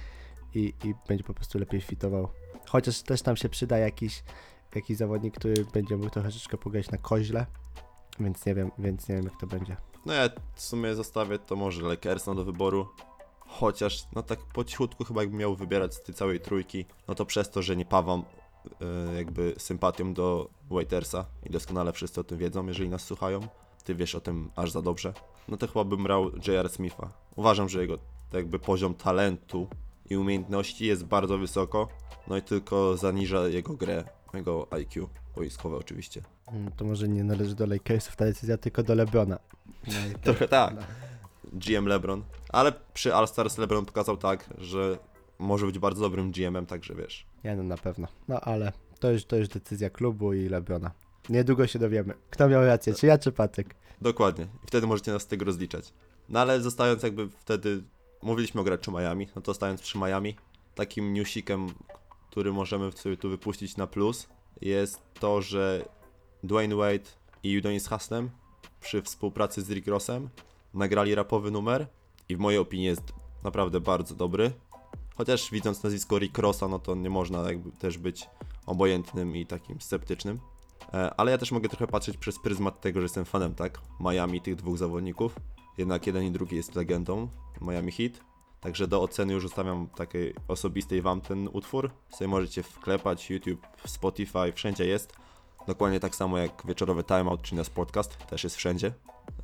[0.54, 2.28] I, I będzie po prostu lepiej fitował.
[2.66, 4.22] Chociaż też tam się przyda jakiś,
[4.74, 7.46] jakiś zawodnik, który będzie mógł troszeczkę pograć na koźle.
[8.20, 9.76] Więc nie wiem, więc nie wiem jak to będzie.
[10.06, 12.88] No ja w sumie zostawię to może Lakersa do wyboru.
[13.40, 17.26] Chociaż, no tak po cichutku chyba jakbym miał wybierać z tej całej trójki, no to
[17.26, 18.24] przez to, że nie pawam
[19.16, 23.40] jakby sympatią do Waitersa i doskonale wszyscy o tym wiedzą, jeżeli nas słuchają.
[23.84, 25.12] Ty wiesz o tym aż za dobrze.
[25.48, 26.68] No to chyba bym brał J.R.
[26.68, 27.10] Smitha.
[27.36, 27.98] Uważam, że jego
[28.32, 29.68] jakby poziom talentu
[30.10, 31.88] i umiejętności jest bardzo wysoko,
[32.28, 36.22] no i tylko zaniża jego grę, jego IQ, boiskowe oczywiście.
[36.52, 39.38] Mm, To może nie należy do Lakersów ta decyzja, tylko do LeBrona.
[40.24, 40.74] Trochę tak.
[41.52, 42.22] GM LeBron.
[42.48, 44.98] Ale przy All Stars LeBron pokazał tak, że
[45.38, 47.26] może być bardzo dobrym GM-em, także wiesz.
[47.44, 48.08] Nie no, na pewno.
[48.28, 50.90] No ale to już, to już decyzja klubu i LeBrona.
[51.28, 52.14] Niedługo się dowiemy.
[52.30, 53.74] Kto miał rację, czy ja, czy Patyk?
[54.00, 54.44] Dokładnie.
[54.44, 55.92] I wtedy możecie nas z tego rozliczać.
[56.28, 57.82] No ale zostając jakby wtedy,
[58.22, 60.36] mówiliśmy o graczu Miami, no to zostając przy Miami,
[60.74, 61.66] takim newsikiem,
[62.30, 64.28] który możemy sobie tu wypuścić na plus,
[64.60, 65.88] jest to, że
[66.42, 67.10] Dwayne Wade
[67.42, 68.30] i Udonis Haslem
[68.80, 70.28] przy współpracy z Rick Rossem
[70.74, 71.86] nagrali rapowy numer
[72.28, 73.12] i w mojej opinii jest
[73.44, 74.52] naprawdę bardzo dobry.
[75.18, 78.28] Chociaż widząc nazwisko Rick Rossa, no to nie można jakby też być
[78.66, 80.38] obojętnym i takim sceptycznym.
[80.94, 83.80] E, Ale ja też mogę trochę patrzeć przez pryzmat tego, że jestem fanem, tak?
[84.00, 85.36] Miami tych dwóch zawodników.
[85.78, 87.28] Jednak jeden i drugi jest legendą
[87.60, 88.12] Miami Heat.
[88.60, 91.90] Także do oceny już zostawiam takiej osobistej wam ten utwór.
[92.08, 95.12] Sobie możecie wklepać YouTube, Spotify, wszędzie jest.
[95.66, 98.92] Dokładnie tak samo jak wieczorowy timeout czy nasz podcast, też jest wszędzie.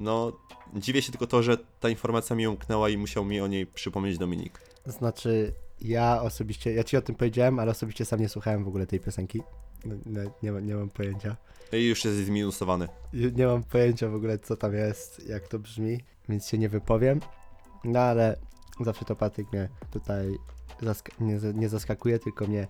[0.00, 0.32] No,
[0.74, 4.18] dziwię się tylko to, że ta informacja mi umknęła i musiał mi o niej przypomnieć
[4.18, 4.60] Dominik.
[4.86, 5.54] Znaczy,
[5.84, 9.00] ja osobiście, ja ci o tym powiedziałem, ale osobiście sam nie słuchałem w ogóle tej
[9.00, 9.42] piosenki.
[9.84, 11.36] No, Nie, nie, mam- nie mam pojęcia.
[11.72, 12.88] No I już jest zminusowany.
[13.34, 17.20] Nie mam pojęcia w ogóle, co tam jest, jak to brzmi, więc się nie wypowiem.
[17.84, 18.36] No ale
[18.80, 20.34] zawsze to Patryk mnie tutaj
[20.82, 22.66] zask- nie, nie zaskakuje, tylko mnie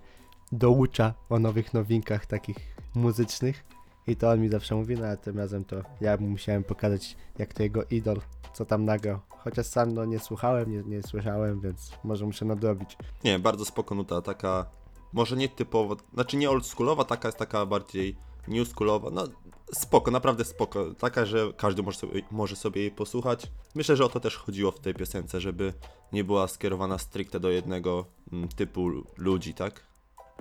[0.51, 2.57] doucza o nowych nowinkach takich
[2.95, 3.63] muzycznych.
[4.07, 7.17] I to on mi zawsze mówi, no ale tym razem to ja mu musiałem pokazać,
[7.37, 8.21] jak to jego idol,
[8.55, 9.19] co tam nagrał.
[9.29, 12.97] Chociaż sam no nie słuchałem, nie, nie słyszałem, więc może muszę nadrobić.
[13.23, 14.65] Nie, bardzo spoko nuta, taka
[15.13, 18.15] może nie typowo, znaczy nie oldschoolowa, taka jest taka bardziej
[18.47, 19.27] newschoolowa, no
[19.73, 23.51] spoko, naprawdę spoko, taka, że każdy może sobie, może sobie jej posłuchać.
[23.75, 25.73] Myślę, że o to też chodziło w tej piosence, żeby
[26.11, 29.87] nie była skierowana stricte do jednego mm, typu ludzi, tak?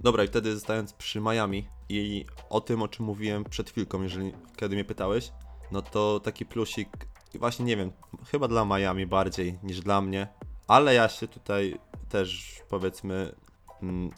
[0.02, 4.32] Dobra, i wtedy zostając przy Miami i o tym, o czym mówiłem przed chwilką, jeżeli
[4.56, 5.32] kiedy mnie pytałeś,
[5.72, 6.88] no to taki plusik,
[7.34, 7.92] i właśnie nie wiem,
[8.30, 10.28] chyba dla Miami bardziej niż dla mnie,
[10.66, 13.34] ale ja się tutaj też powiedzmy
[13.82, 14.10] mm,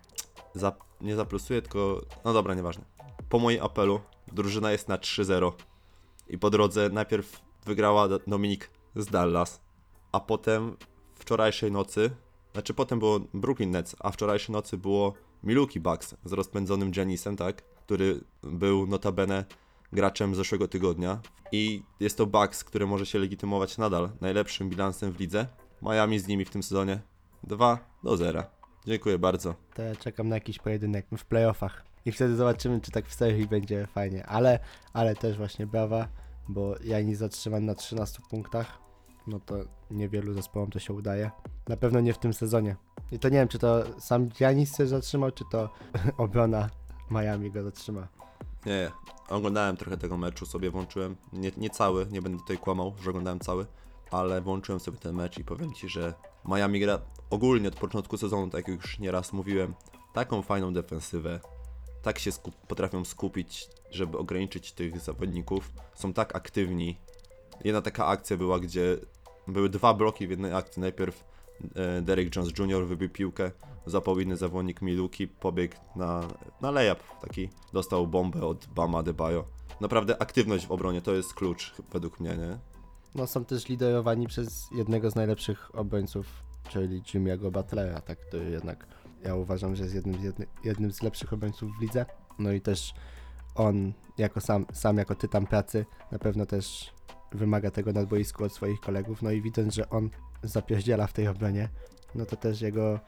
[0.55, 2.85] za, nie zaplusuję, tylko no dobra, nieważne.
[3.29, 4.00] Po moim apelu
[4.33, 5.52] drużyna jest na 3-0
[6.29, 9.61] i po drodze najpierw wygrała Do- Dominik z Dallas,
[10.12, 10.76] a potem
[11.14, 12.11] wczorajszej nocy,
[12.52, 17.62] znaczy potem było Brooklyn Nets, a wczorajszej nocy było Milwaukee Bucks z rozpędzonym Janisem, tak,
[17.62, 19.44] który był notabene
[19.92, 21.20] graczem zeszłego tygodnia
[21.53, 25.46] i jest to Bucks, który może się legitymować nadal najlepszym bilansem w lidze.
[25.83, 27.01] Miami z nimi w tym sezonie
[27.44, 28.42] 2 do 0.
[28.87, 29.55] Dziękuję bardzo.
[29.75, 31.85] To ja czekam na jakiś pojedynek w playoffach.
[32.05, 34.27] I wtedy zobaczymy, czy tak w serii będzie fajnie.
[34.27, 34.59] Ale,
[34.92, 36.09] ale też właśnie brawa,
[36.49, 38.79] bo Janis zatrzymany na 13 punktach.
[39.27, 39.55] No to
[39.90, 41.31] niewielu zespołom to się udaje.
[41.68, 42.77] Na pewno nie w tym sezonie.
[43.12, 45.70] I to nie wiem, czy to sam Janis się zatrzymał, czy to
[46.18, 46.70] obrona
[47.11, 48.09] Miami go zatrzyma.
[48.66, 48.90] Nie,
[49.29, 51.17] oglądałem trochę tego meczu, sobie włączyłem.
[51.33, 53.67] Nie, nie cały, nie będę tutaj kłamał, że oglądałem cały,
[54.11, 56.15] ale włączyłem sobie ten mecz i powiem Ci, że
[56.49, 56.99] Miami gra
[57.31, 59.75] ogólnie od początku sezonu, tak jak już nieraz mówiłem,
[60.12, 61.41] taką fajną defensywę.
[62.03, 65.73] Tak się skup- potrafią skupić, żeby ograniczyć tych zawodników.
[65.95, 66.99] Są tak aktywni.
[67.65, 68.97] Jedna taka akcja była, gdzie
[69.49, 70.81] były dwa bloki w jednej akcji.
[70.81, 71.25] Najpierw
[72.03, 72.87] Derek Jones Jr.
[72.87, 73.51] wybił piłkę,
[73.87, 76.21] zapał zawodnik Miluki, pobiegł na,
[76.61, 79.45] na layup, taki dostał bombę od Bama Debajo.
[79.81, 82.59] Naprawdę aktywność w obronie to jest klucz według mnie, nie?
[83.14, 86.27] No są też liderowani przez jednego z najlepszych obrońców,
[86.69, 88.87] czyli Jimmy'ego Butlera, tak, który jednak
[89.25, 92.07] ja uważam, że jest jednym z, jedny, jednym z lepszych obrońców w lidze.
[92.38, 92.95] No i też
[93.55, 96.92] on jako sam, sam jako tytan pracy na pewno też
[97.33, 99.23] wymaga tego na boisku od swoich kolegów.
[99.23, 100.11] No i widząc, że on
[100.42, 101.68] zapierdziela w tej obronie,
[102.14, 103.01] no to też jego,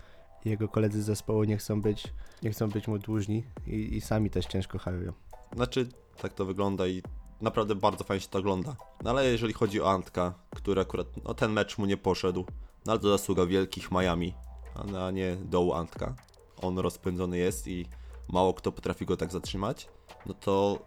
[0.44, 2.04] jego koledzy z zespołu nie chcą być,
[2.42, 5.12] nie chcą być mu dłużni i, i sami też ciężko harują.
[5.54, 5.88] Znaczy,
[6.22, 7.02] tak to wygląda i
[7.40, 8.76] naprawdę bardzo fajnie się to ogląda.
[9.04, 12.44] No ale jeżeli chodzi o Antka, który akurat, no ten mecz mu nie poszedł,
[12.86, 14.34] no ale to zasługa wielkich Miami,
[14.98, 16.14] a nie dołu Antka.
[16.62, 17.86] On rozpędzony jest i
[18.28, 19.88] mało kto potrafi go tak zatrzymać.
[20.26, 20.78] No to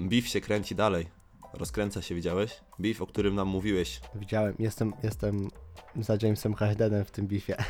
[0.00, 1.19] Beef się kręci dalej.
[1.52, 2.60] Rozkręca się, widziałeś?
[2.78, 4.00] Beef, o którym nam mówiłeś.
[4.14, 5.50] Widziałem, jestem, jestem
[5.96, 7.56] za Jamesem Hardenem w tym bifie.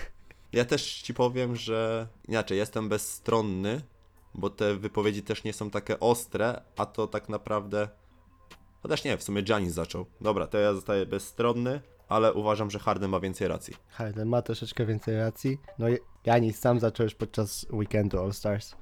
[0.53, 3.81] Ja też ci powiem, że inaczej, jestem bezstronny,
[4.35, 7.89] bo te wypowiedzi też nie są takie ostre, a to tak naprawdę.
[8.83, 10.07] Chociaż nie, w sumie Giannis zaczął.
[10.21, 13.75] Dobra, to ja zostaję bezstronny, ale uważam, że Harden ma więcej racji.
[13.89, 15.59] Harden ma troszeczkę więcej racji.
[15.79, 18.75] No i Janis sam zaczął już podczas weekendu All Stars.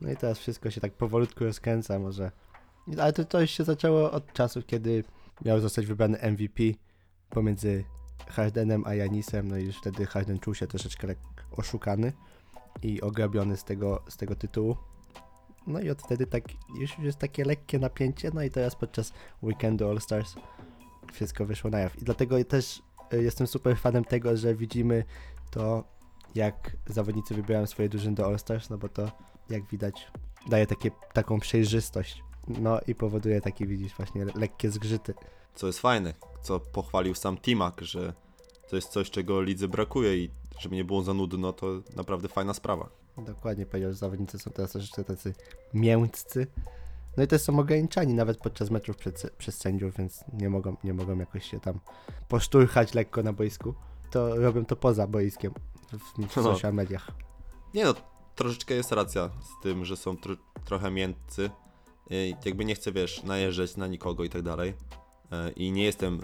[0.00, 2.30] No i teraz wszystko się tak powolutku rozkręca może.
[3.00, 5.04] Ale to, to się zaczęło od czasów, kiedy
[5.44, 6.62] miał zostać wybrany MVP
[7.30, 7.84] pomiędzy
[8.26, 9.48] Hardenem a Janisem.
[9.48, 12.12] No i już wtedy Harden czuł się troszeczkę lek- oszukany
[12.82, 14.76] i ograbiony z tego, z tego tytułu.
[15.66, 16.44] No i od wtedy tak
[16.80, 18.30] już jest takie lekkie napięcie.
[18.34, 20.34] No i teraz podczas weekendu All Stars
[21.12, 21.96] wszystko wyszło na jaw.
[22.02, 25.04] I dlatego też y, jestem super fanem tego, że widzimy
[25.50, 25.84] to,
[26.34, 29.10] jak zawodnicy wybierają swoje drużyny do All-Stars, no bo to,
[29.50, 30.10] jak widać,
[30.48, 32.22] daje takie, taką przejrzystość.
[32.48, 35.14] No i powoduje takie, widzisz, właśnie le- lekkie zgrzyty.
[35.54, 38.12] Co jest fajne, co pochwalił sam Timak, że
[38.70, 42.54] To jest coś, czego lidze brakuje i żeby nie było za nudno, to naprawdę fajna
[42.54, 42.88] sprawa.
[43.18, 45.34] Dokładnie powiedział, że zawodnicy są teraz troszeczkę tacy
[45.74, 46.46] mięccy.
[47.16, 50.94] No i też są ograniczani nawet podczas meczów przed, przez sędziów, więc nie mogą, nie
[50.94, 51.80] mogą jakoś się tam
[52.28, 53.74] poszturchać lekko na boisku.
[54.10, 55.52] To robią to poza boiskiem,
[55.92, 55.98] w,
[56.32, 56.42] w No.
[56.42, 57.10] social mediach.
[57.74, 57.94] Nie no,
[58.34, 61.50] troszeczkę jest racja z tym, że są tro trochę miętcy.
[62.44, 64.74] Jakby nie chcę, wiesz, najeżdżać na nikogo i tak dalej.
[65.32, 66.20] E, I nie jestem,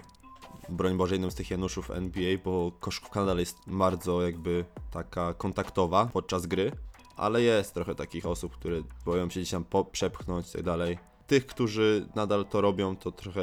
[0.69, 6.09] broń Boże, jednym z tych Januszów NBA, bo koszykówka nadal jest bardzo jakby taka kontaktowa
[6.13, 6.71] podczas gry.
[7.15, 10.97] Ale jest trochę takich osób, które boją się gdzieś tam przepchnąć i tak dalej.
[11.27, 13.41] Tych, którzy nadal to robią, to trochę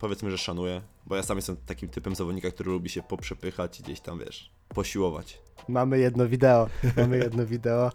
[0.00, 0.82] powiedzmy, że szanuję.
[1.06, 4.50] Bo ja sam jestem takim typem zawodnika, który lubi się poprzepychać i gdzieś tam, wiesz,
[4.68, 5.42] posiłować.
[5.68, 7.92] Mamy jedno wideo, mamy jedno wideo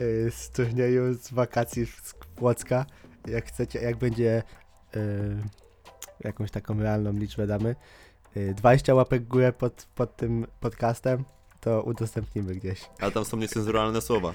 [0.00, 2.86] y, z turnieju z wakacji z Płocka.
[3.26, 4.42] Jak chcecie, jak będzie
[4.96, 5.00] y,
[6.24, 7.76] jakąś taką realną liczbę damy,
[8.36, 11.24] y, 20 łapek w górę pod, pod tym podcastem,
[11.60, 12.80] to udostępnimy gdzieś.
[13.00, 14.34] Ale tam są niecenzuralne słowa.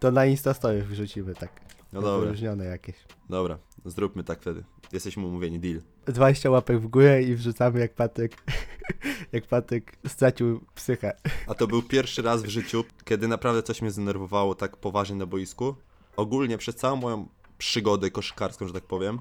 [0.00, 1.50] To na Instastory wrzucimy, tak.
[1.92, 2.20] No dobra.
[2.20, 2.96] Wyróżnione jakieś.
[3.30, 4.64] Dobra, zróbmy tak wtedy.
[4.92, 5.80] Jesteśmy umówieni, deal.
[6.06, 8.36] 20 łapek w górę i wrzucamy jak Patryk,
[9.32, 11.16] jak Patryk stracił psychę.
[11.46, 15.26] A to był pierwszy raz w życiu, kiedy naprawdę coś mnie zdenerwowało tak poważnie na
[15.26, 15.74] boisku.
[16.16, 17.28] Ogólnie przez całą moją
[17.60, 19.18] przygodę koszykarską, że tak powiem,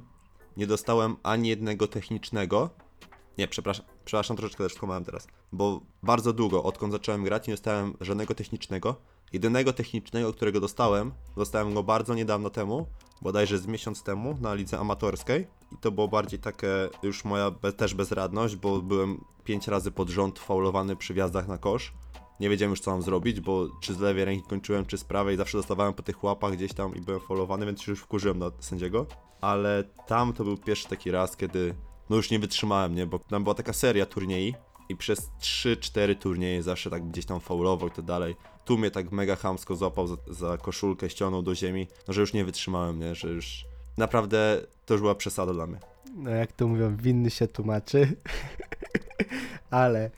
[0.57, 2.69] nie dostałem ani jednego technicznego.
[3.37, 5.27] Nie, przepraszam, przepraszam, troszeczkę też skłamałem teraz.
[5.51, 8.95] Bo bardzo długo, odkąd zacząłem grać, nie dostałem żadnego technicznego.
[9.33, 12.87] Jedynego technicznego, którego dostałem, dostałem go bardzo niedawno temu,
[13.21, 15.47] bodajże z miesiąc temu na lidze amatorskiej.
[15.71, 20.09] I to było bardziej takie już moja be, też bezradność, bo byłem pięć razy pod
[20.09, 21.93] rząd faulowany przy wjazdach na kosz.
[22.39, 25.37] Nie wiedziałem już co mam zrobić, bo czy z lewej ręki kończyłem, czy z prawej,
[25.37, 28.51] zawsze dostawałem po tych łapach gdzieś tam i byłem faulowany, więc się już wkurzyłem na
[28.59, 29.05] sędziego.
[29.41, 31.75] Ale tam to był pierwszy taki raz, kiedy
[32.09, 34.55] no już nie wytrzymałem, nie, bo tam była taka seria turniej
[34.89, 38.35] i przez 3-4 turnieje zawsze tak gdzieś tam faulował i tak dalej.
[38.65, 42.33] Tu mnie tak mega chamsko złapał za, za koszulkę, ściągnął do ziemi, no że już
[42.33, 43.65] nie wytrzymałem, nie, że już
[43.97, 45.79] naprawdę to już była przesada dla mnie.
[46.15, 48.15] No jak to mówią, winny się tłumaczy.
[49.69, 50.11] Ale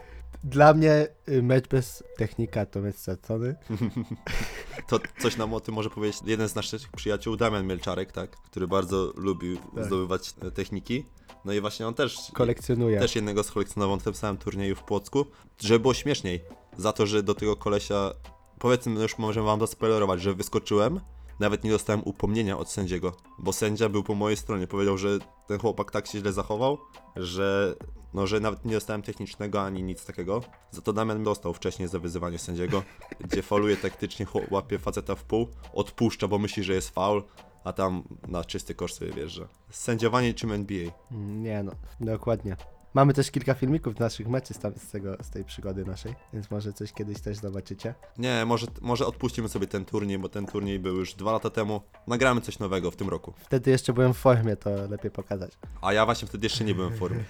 [0.44, 3.56] dla mnie y, mecz bez technika to mecz stracony.
[4.90, 8.68] To coś nam o tym może powiedzieć jeden z naszych przyjaciół, Damian Mielczarek, tak, który
[8.68, 9.86] bardzo lubił Tak.
[9.86, 11.06] zdobywać e, techniki.
[11.46, 13.00] No i właśnie on też Kolekcjonuje.
[13.00, 15.26] też jednego skolekcjonował na tym samym turnieju w Płocku,
[15.62, 16.44] żeby było śmieszniej.
[16.78, 18.12] Za to, że do tego kolesia,
[18.60, 21.00] powiedzmy, no już możemy wam zaspoilerować, że wyskoczyłem,
[21.40, 24.68] nawet nie dostałem upomnienia od sędziego, bo sędzia był po mojej stronie.
[24.68, 26.78] Powiedział, że ten chłopak tak się źle zachował,
[27.16, 27.76] że
[28.14, 30.42] no, że nawet nie dostałem technicznego ani nic takiego.
[30.72, 32.84] Za to Damian dostał wcześniej za wyzywanie sędziego,
[33.30, 37.24] gdzie fauluje taktycznie, łapie faceta w pół, odpuszcza, bo myśli, że jest faul,
[37.64, 39.48] a tam na czysty kosz sobie wjeżdża.
[39.70, 40.92] Sędziowanie czym NBA.
[41.12, 42.58] Mm, Nie no, dokładnie.
[42.94, 46.52] Mamy też kilka filmików naszych meczy z, tam, z, tego, z tej przygody naszej, więc
[46.52, 47.94] może coś kiedyś też zobaczycie.
[48.18, 51.82] Nie, może, może odpuścimy sobie ten turniej, bo ten turniej był już dwa lata temu.
[52.08, 53.34] Nagramy coś nowego w tym roku.
[53.38, 55.52] Wtedy jeszcze byłem w formie, to lepiej pokazać.
[55.82, 57.24] A ja właśnie wtedy jeszcze nie byłem w formie.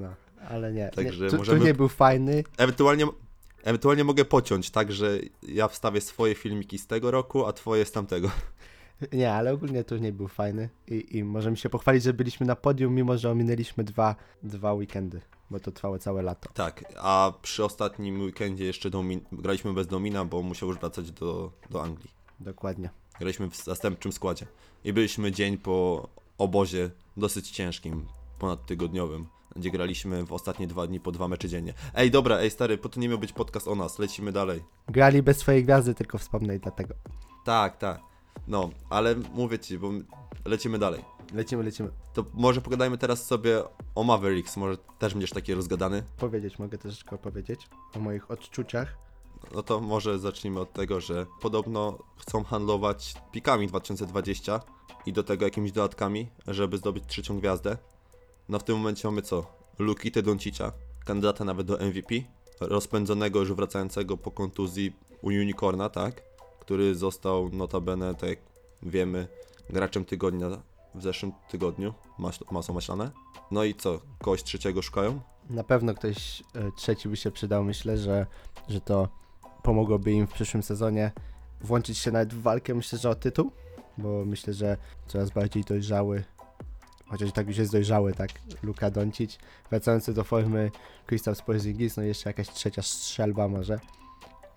[0.00, 0.14] No,
[0.48, 0.88] ale nie.
[0.88, 1.30] Także nie.
[1.30, 2.44] Tu, możemy- Turniej był fajny.
[2.58, 3.06] Ewentualnie,
[3.62, 7.92] ewentualnie mogę pociąć, tak, że ja wstawię swoje filmiki z tego roku, a twoje z
[7.92, 8.30] tamtego.
[9.12, 12.94] Nie, ale ogólnie turniej był fajny i, i możemy się pochwalić, że byliśmy na podium,
[12.94, 16.50] mimo że ominęliśmy dwa, dwa weekendy, bo to trwało całe lato.
[16.54, 21.52] Tak, a przy ostatnim weekendzie jeszcze domin- graliśmy bez Domina, bo musiał już wracać do,
[21.70, 22.10] do Anglii.
[22.40, 22.90] Dokładnie.
[23.18, 24.46] Graliśmy w zastępczym składzie.
[24.84, 26.08] I byliśmy dzień po
[26.38, 28.06] obozie dosyć ciężkim,
[28.38, 31.74] ponadtygodniowym, gdzie graliśmy w ostatnie dwa dni po dwa mecze dziennie.
[31.94, 34.64] Ej, dobra, ej stary, po to nie miał być podcast o nas, lecimy dalej.
[34.88, 36.94] Grali bez swojej gwiazdy, tylko wspomnę i dlatego.
[37.44, 38.09] Tak, tak.
[38.50, 39.90] No, ale mówię ci, bo
[40.44, 41.04] lecimy dalej.
[41.34, 41.90] Lecimy, lecimy.
[42.12, 43.62] To może pogadajmy teraz sobie
[43.94, 46.02] o Mavericks, może też będziesz taki rozgadany.
[46.18, 48.96] Powiedzieć, mogę troszeczkę opowiedzieć o moich odczuciach.
[49.54, 54.60] No to może zacznijmy od tego, że podobno chcą handlować pikami 2020
[55.06, 57.78] i do tego jakimiś dodatkami, żeby zdobyć trzecią gwiazdę.
[58.48, 59.46] No w tym momencie mamy co?
[59.78, 60.72] Lukitę Doncicia,
[61.04, 62.14] kandydata nawet do MVP,
[62.60, 66.29] rozpędzonego już wracającego po kontuzji u Unicorna, tak?
[66.70, 68.38] Który został notabene, tak jak
[68.82, 69.28] wiemy,
[69.70, 70.48] graczem tygodnia
[70.94, 73.10] w zeszłym tygodniu, mas masło maślane.
[73.50, 74.00] No i co?
[74.18, 75.20] Kogoś trzeciego szukają?
[75.50, 77.64] Na pewno ktoś e, trzeci by się przydał.
[77.64, 78.26] Myślę, że,
[78.68, 79.08] że to
[79.62, 81.12] pomogłoby im w przyszłym sezonie
[81.60, 83.52] włączyć się nawet w walkę, myślę, że o tytuł,
[83.98, 84.76] bo myślę, że
[85.06, 86.24] coraz bardziej dojrzały,
[87.06, 88.30] chociaż tak już jest dojrzały, tak,
[88.62, 89.38] Luka Doncic,
[89.70, 90.70] wracający do formy
[91.06, 93.80] Kristaps Porzingis, no jeszcze jakaś trzecia strzelba może,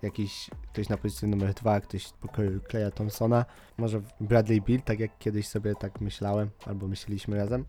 [0.04, 3.44] jakiś ktoś na pozycji numer dwa, ktoś pokroju Kleja Thompsona,
[3.78, 7.64] może Bradley Bill, tak jak kiedyś sobie tak myślałem, albo myśleliśmy razem.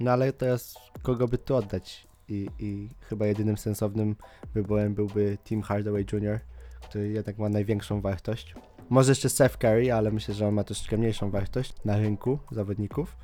[0.00, 2.06] No ale teraz kogo by tu oddać?
[2.28, 4.16] i, i chyba jedynym sensownym
[4.54, 6.40] wyborem byłby Tim Hardaway Jr.,
[6.82, 8.54] który jednak ma największą wartość.
[8.88, 13.16] Może jeszcze Seth Curry, ale myślę, że on ma troszeczkę mniejszą wartość na rynku zawodników,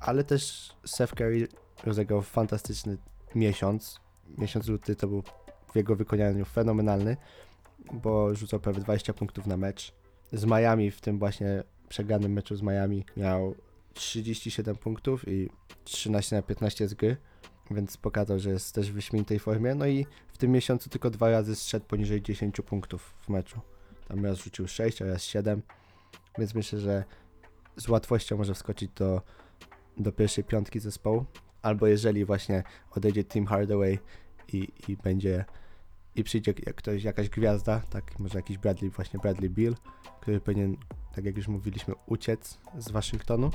[0.00, 1.48] ale też Seth Curry
[1.84, 2.96] rozegrał fantastyczny
[3.34, 4.00] miesiąc.
[4.38, 5.22] Miesiąc luty to był
[5.72, 7.16] w jego wykonaniu fenomenalny,
[7.92, 9.92] bo rzucał prawie 20 punktów na mecz.
[10.32, 13.54] Z Miami w tym właśnie przegranym meczu z Miami miał
[13.94, 15.50] 37 punktów i
[15.84, 17.16] 13 na 15 z gry,
[17.70, 19.74] więc pokazał, że jest też w wyśmienitej formie.
[19.74, 23.60] No i w tym miesiącu tylko dwa razy zszedł poniżej 10 punktów w meczu.
[24.08, 25.62] Tam raz rzucił 6, a raz 7,
[26.38, 27.04] więc myślę, że
[27.76, 29.22] z łatwością może wskoczyć do,
[29.96, 31.24] do pierwszej piątki zespołu.
[31.62, 33.98] Albo jeżeli właśnie odejdzie Tim Hardaway
[34.52, 35.44] i, i będzie
[36.16, 39.76] i przyjdzie ktoś, jakaś gwiazda, tak, może jakiś Bradley, właśnie Bradley Bill,
[40.20, 40.76] który powinien,
[41.14, 43.50] tak jak już mówiliśmy, uciec z Waszyngtonu,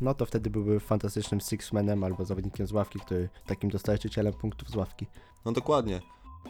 [0.00, 4.76] no to wtedy byłby fantastycznym six-manem albo zawodnikiem z ławki, który takim dostarczycielem punktów z
[4.76, 5.06] ławki.
[5.44, 6.00] No dokładnie.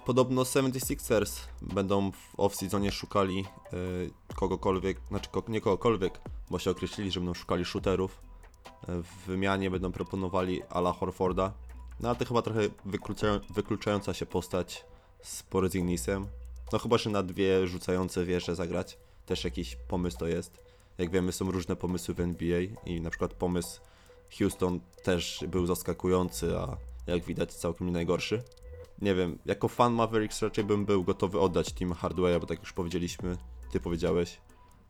[0.06, 7.20] Podobno 76ers będą w off-seasonie szukali y, kogokolwiek, znaczy nie kogokolwiek, bo się określili, że
[7.20, 8.22] będą szukali shooterów.
[8.88, 11.52] Y, w wymianie będą proponowali Ala Horforda.
[12.00, 14.84] No ale to chyba trochę wykluczają, wykluczająca się postać
[15.22, 16.26] z Porzingnisem.
[16.72, 18.98] No chyba, że na dwie rzucające wieże zagrać.
[19.26, 20.58] Też jakiś pomysł to jest.
[20.98, 23.80] Jak wiemy, są różne pomysły w NBA i na przykład pomysł
[24.38, 28.42] Houston też był zaskakujący, a jak widać całkiem nie najgorszy.
[29.02, 32.72] Nie wiem, jako fan Mavericks raczej bym był gotowy oddać Team Hardware, bo tak już
[32.72, 33.36] powiedzieliśmy,
[33.72, 34.40] ty powiedziałeś,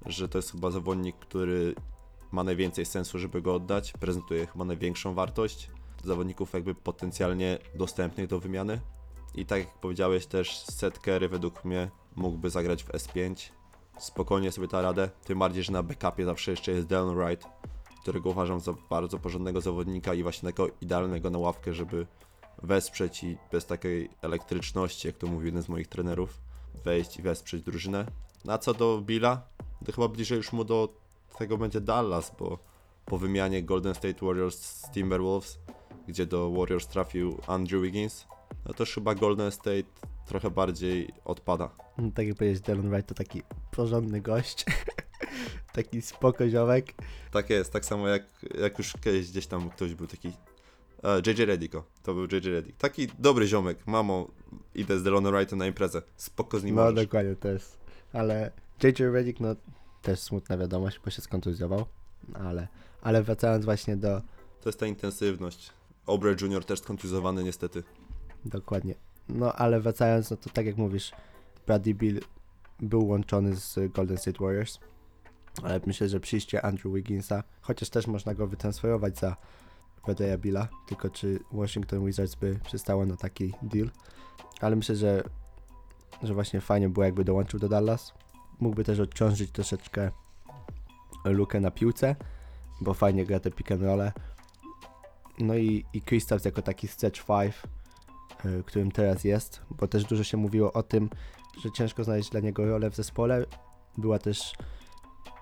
[0.06, 1.74] że to jest chyba zawodnik, który
[2.32, 5.70] ma najwięcej sensu, żeby go oddać, prezentuje chyba największą wartość
[6.04, 8.80] zawodników jakby potencjalnie dostępnych do wymiany.
[9.34, 13.50] I tak jak powiedziałeś też, Seth Curry według mnie mógłby zagrać w S5,
[13.98, 17.48] spokojnie sobie da radę, tym bardziej, że na backupie zawsze jeszcze jest Dylan Wright,
[18.02, 22.06] którego uważam za bardzo porządnego zawodnika i właśnie takiego idealnego na ławkę, żeby
[22.62, 26.40] wesprzeć i bez takiej elektryczności, jak to mówił jeden z moich trenerów,
[26.84, 28.06] wejść i wesprzeć drużynę.
[28.44, 29.42] No a co do Billa,
[29.86, 30.88] to chyba bliżej już mu do
[31.38, 32.58] tego będzie Dallas, bo
[33.06, 35.58] po wymianie Golden State Warriors z Timberwolves,
[36.08, 38.26] gdzie do Warriors trafił Andrew Wiggins,
[38.66, 39.84] no to chyba Golden State
[40.26, 41.70] trochę bardziej odpada.
[41.98, 44.64] No, tak jak powiedzieć, Dylan Wright to taki porządny gość,
[45.72, 46.92] taki spokoziomek.
[47.30, 48.22] Tak jest, tak samo jak,
[48.60, 50.28] jak już kiedyś gdzieś tam ktoś był taki.
[51.04, 52.78] E, JJ Redick, to był JJ Redick.
[52.78, 54.28] Taki dobry ziomek, mamo,
[54.74, 56.02] idę z Delonem Wrightem na imprezę.
[56.16, 57.04] Spoko z nim No możesz.
[57.06, 57.78] dokładnie, to jest.
[58.12, 58.50] Ale
[58.82, 59.56] JJ Redick, no
[60.02, 61.84] też smutna wiadomość, bo się skontuzjował.
[62.34, 62.68] Ale,
[63.02, 64.20] ale wracając właśnie do,
[64.60, 65.70] To jest ta intensywność.
[66.06, 67.82] Obre Junior też skontuzowany niestety.
[68.44, 68.94] Dokładnie.
[69.28, 71.12] No ale wracając, no to tak jak mówisz,
[71.66, 72.20] Bradley Bill
[72.80, 74.78] był łączony z Golden State Warriors,
[75.62, 79.36] ale myślę, że przyjście Andrew Wigginsa, chociaż też można go wytransferować za
[80.02, 83.90] Bradley'a Billa, tylko czy Washington Wizards by przystało na taki deal,
[84.60, 85.22] ale myślę, że,
[86.22, 88.12] że właśnie fajnie było jakby dołączył do Dallas.
[88.60, 90.10] Mógłby też odciążyć troszeczkę
[91.24, 92.16] lukę na piłce,
[92.80, 94.12] bo fajnie gra te pick and rolle.
[95.38, 97.62] No i, i Kristaps jako taki stretch five
[98.66, 101.10] którym teraz jest, bo też dużo się mówiło o tym,
[101.62, 103.44] że ciężko znaleźć dla niego rolę w zespole.
[103.98, 104.52] Była też,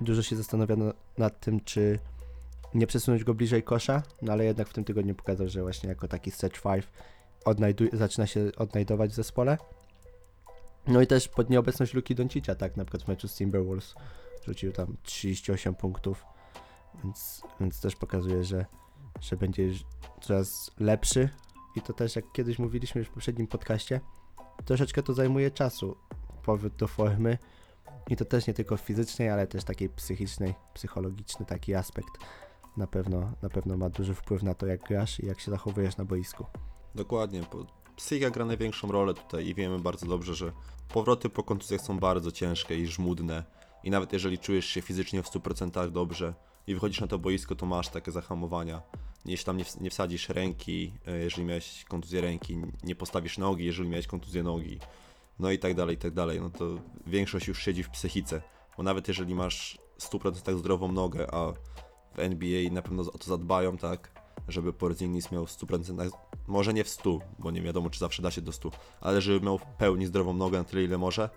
[0.00, 1.98] dużo się zastanowiono nad tym, czy
[2.74, 6.08] nie przesunąć go bliżej kosza, no ale jednak w tym tygodniu pokazał, że właśnie jako
[6.08, 6.90] taki stretch five
[7.92, 9.58] zaczyna się odnajdować w zespole.
[10.86, 13.94] No i też pod nieobecność Luki Doncicia, tak, na przykład w meczu z Timberwolves
[14.46, 16.24] rzucił tam 38 punktów,
[17.04, 18.66] więc, więc też pokazuje, że,
[19.20, 19.70] że będzie
[20.20, 21.28] coraz lepszy,
[21.78, 24.00] i to też, jak kiedyś mówiliśmy już w poprzednim podcaście,
[24.64, 25.96] troszeczkę to zajmuje czasu,
[26.42, 27.38] powrót do formy.
[28.10, 32.10] I to też nie tylko fizycznej, ale też takiej psychicznej, psychologiczny taki aspekt.
[32.76, 35.96] Na pewno, na pewno ma duży wpływ na to, jak grasz i jak się zachowujesz
[35.96, 36.46] na boisku.
[36.94, 37.42] Dokładnie,
[37.96, 40.52] psychika gra największą rolę tutaj i wiemy bardzo dobrze, że
[40.88, 43.44] powroty po kontuzjach są bardzo ciężkie i żmudne.
[43.84, 46.34] I nawet jeżeli czujesz się fizycznie w 100% dobrze
[46.66, 48.82] i wychodzisz na to boisko, to masz takie zahamowania.
[49.28, 53.88] Jeśli tam nie, nie wsadzisz ręki, e, jeżeli miałeś kontuzję ręki, nie postawisz nogi, jeżeli
[53.88, 54.78] miałeś kontuzję nogi,
[55.38, 58.42] no i tak dalej, i tak dalej, no to większość już siedzi w psychice.
[58.76, 61.52] Bo nawet jeżeli masz w 100% zdrową nogę, a
[62.14, 64.10] w NBA na pewno o to zadbają, tak,
[64.48, 66.10] żeby Porzingis miał w 100%,
[66.46, 68.70] może nie w 100, bo nie wiadomo czy zawsze da się do 100,
[69.00, 71.30] ale żeby miał w pełni zdrową nogę na tyle ile może,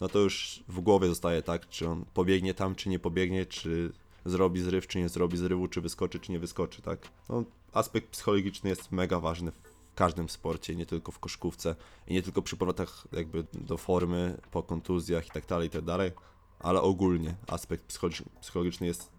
[0.00, 3.92] no to już w głowie zostaje tak, czy on pobiegnie tam, czy nie pobiegnie, czy
[4.26, 6.98] zrobi zryw, czy nie zrobi zrywu, czy wyskoczy, czy nie wyskoczy, tak.
[7.28, 11.74] No, aspekt psychologiczny jest mega ważny w każdym sporcie, nie tylko w koszkówce
[12.06, 15.84] i nie tylko przy powrotach jakby do formy, po kontuzjach i tak dalej, i tak
[15.84, 16.10] dalej,
[16.58, 19.10] ale ogólnie aspekt psychologicz- psychologiczny jest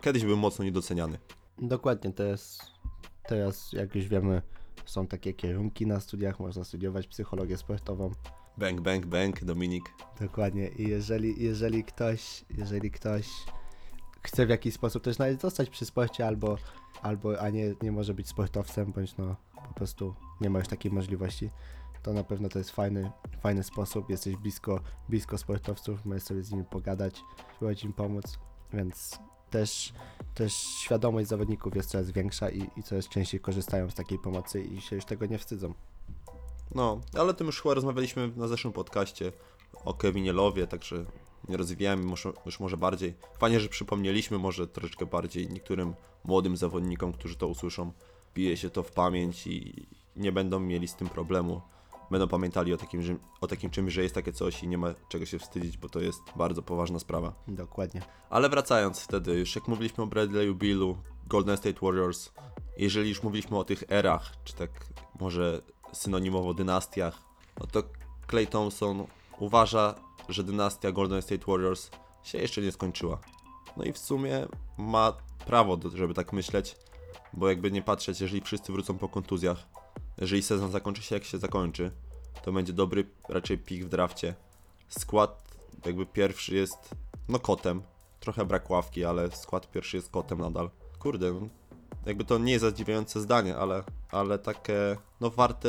[0.00, 1.18] kiedyś był mocno niedoceniany.
[1.58, 2.62] Dokładnie, to jest
[3.28, 4.42] teraz, jak już wiemy,
[4.84, 8.10] są takie kierunki na studiach, można studiować psychologię sportową.
[8.58, 9.84] Bang, bang, bang, Dominik.
[10.20, 10.68] Dokładnie.
[10.68, 13.26] I jeżeli, jeżeli ktoś, jeżeli ktoś
[14.22, 16.56] chce w jakiś sposób też nawet zostać przy sporcie albo,
[17.02, 19.36] albo a nie, nie może być sportowcem, bądź no
[19.68, 21.50] po prostu nie ma już takiej możliwości,
[22.02, 23.10] to na pewno to jest fajny,
[23.40, 24.10] fajny sposób.
[24.10, 27.22] Jesteś blisko, blisko sportowców, możesz sobie z nimi pogadać,
[27.54, 28.38] spróbować im pomóc,
[28.72, 29.18] więc
[29.50, 29.92] też,
[30.34, 34.80] też świadomość zawodników jest coraz większa i, i coraz częściej korzystają z takiej pomocy i
[34.80, 35.74] się już tego nie wstydzą.
[36.74, 39.32] No, ale o tym już chyba rozmawialiśmy na zeszłym podcaście
[39.84, 41.04] o Kevinie Lowie, także
[41.48, 43.14] rozwijamy już, już może bardziej.
[43.38, 47.92] Fajnie, że przypomnieliśmy może troszeczkę bardziej niektórym młodym zawodnikom, którzy to usłyszą.
[48.34, 49.86] Bije się to w pamięć i
[50.16, 51.60] nie będą mieli z tym problemu.
[52.10, 54.94] Będą pamiętali o takim, że, o takim czymś, że jest takie coś i nie ma
[55.08, 57.32] czego się wstydzić, bo to jest bardzo poważna sprawa.
[57.48, 58.02] Dokładnie.
[58.30, 62.32] Ale wracając wtedy, już jak mówiliśmy o Bradley'u Billu, Golden State Warriors,
[62.78, 64.70] jeżeli już mówiliśmy o tych erach, czy tak
[65.20, 65.62] może
[65.92, 67.22] synonimowo dynastiach,
[67.60, 67.82] no to
[68.30, 69.06] Clay Thompson
[69.40, 69.94] uważa,
[70.28, 71.90] że dynastia Golden State Warriors
[72.22, 73.20] się jeszcze nie skończyła.
[73.76, 74.46] No i w sumie
[74.78, 75.12] ma
[75.46, 76.76] prawo, żeby tak myśleć,
[77.32, 79.68] bo jakby nie patrzeć, jeżeli wszyscy wrócą po kontuzjach,
[80.18, 81.90] jeżeli sezon zakończy się jak się zakończy,
[82.42, 84.34] to będzie dobry raczej pik w drafcie.
[84.88, 85.50] Skład
[85.86, 86.94] jakby pierwszy jest
[87.28, 87.82] no kotem.
[88.20, 90.70] Trochę brak ławki, ale skład pierwszy jest kotem nadal.
[90.98, 91.48] Kurde, no,
[92.06, 95.68] jakby to nie jest zadziwiające zdanie, ale, ale takie no warte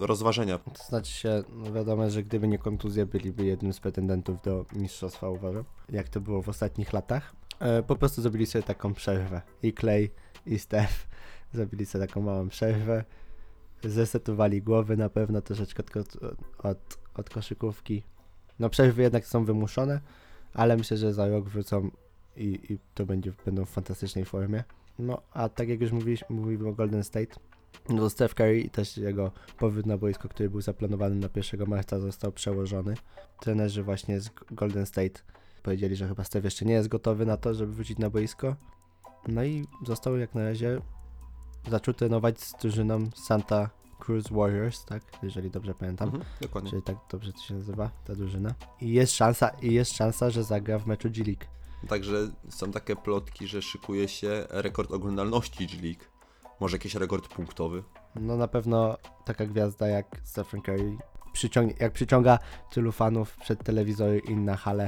[0.00, 0.58] rozważenia.
[0.58, 5.28] To znaczy się, no wiadomo, że gdyby nie kontuzje, byliby jednym z pretendentów do mistrzostwa,
[5.28, 5.64] uważam.
[5.88, 7.34] Jak to było w ostatnich latach.
[7.60, 9.42] E, po prostu zrobili sobie taką przerwę.
[9.62, 10.10] I Clay,
[10.46, 11.08] i Steph
[11.54, 13.04] zrobili sobie taką małą przerwę.
[13.84, 16.16] Zesetowali głowy na pewno troszeczkę od,
[16.58, 18.02] od, od koszykówki.
[18.58, 20.00] No przerwy jednak są wymuszone,
[20.54, 21.90] ale myślę, że za rok wrócą
[22.36, 24.64] i, i to będzie, będą w fantastycznej formie.
[24.98, 27.34] No, a tak jak już mówiliśmy, mówimy o Golden State,
[27.88, 31.68] no to Steph Curry i też jego powrót na boisko, który był zaplanowany na 1
[31.68, 32.94] marca, został przełożony.
[33.40, 35.20] Trenerzy właśnie z Golden State
[35.62, 38.56] powiedzieli, że chyba Steph jeszcze nie jest gotowy na to, żeby wrócić na boisko.
[39.28, 40.80] No i został jak na razie
[41.70, 43.70] zaczął trenować z drużyną Santa
[44.00, 45.02] Cruz Warriors, tak?
[45.22, 46.08] Jeżeli dobrze pamiętam.
[46.08, 46.70] Mhm, dokładnie.
[46.70, 48.54] Czyli tak dobrze to się nazywa, ta drużyna.
[48.80, 51.44] I jest szansa, i jest szansa, że zagra w meczu G League.
[51.88, 56.04] Także są takie plotki, że szykuje się rekord oglądalności G League.
[56.60, 57.82] Może jakiś rekord punktowy.
[58.14, 60.96] No na pewno taka gwiazda jak Stephen Curry
[61.32, 62.38] przyciągnie, jak przyciąga
[62.70, 64.84] tylu fanów przed telewizory i na hale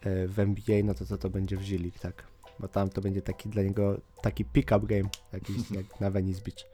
[0.00, 2.24] e, w NBA, no to co to będzie w G League, tak?
[2.58, 6.64] Bo tam to będzie taki dla niego taki pick-up game, jakiś jak na Venice Beach.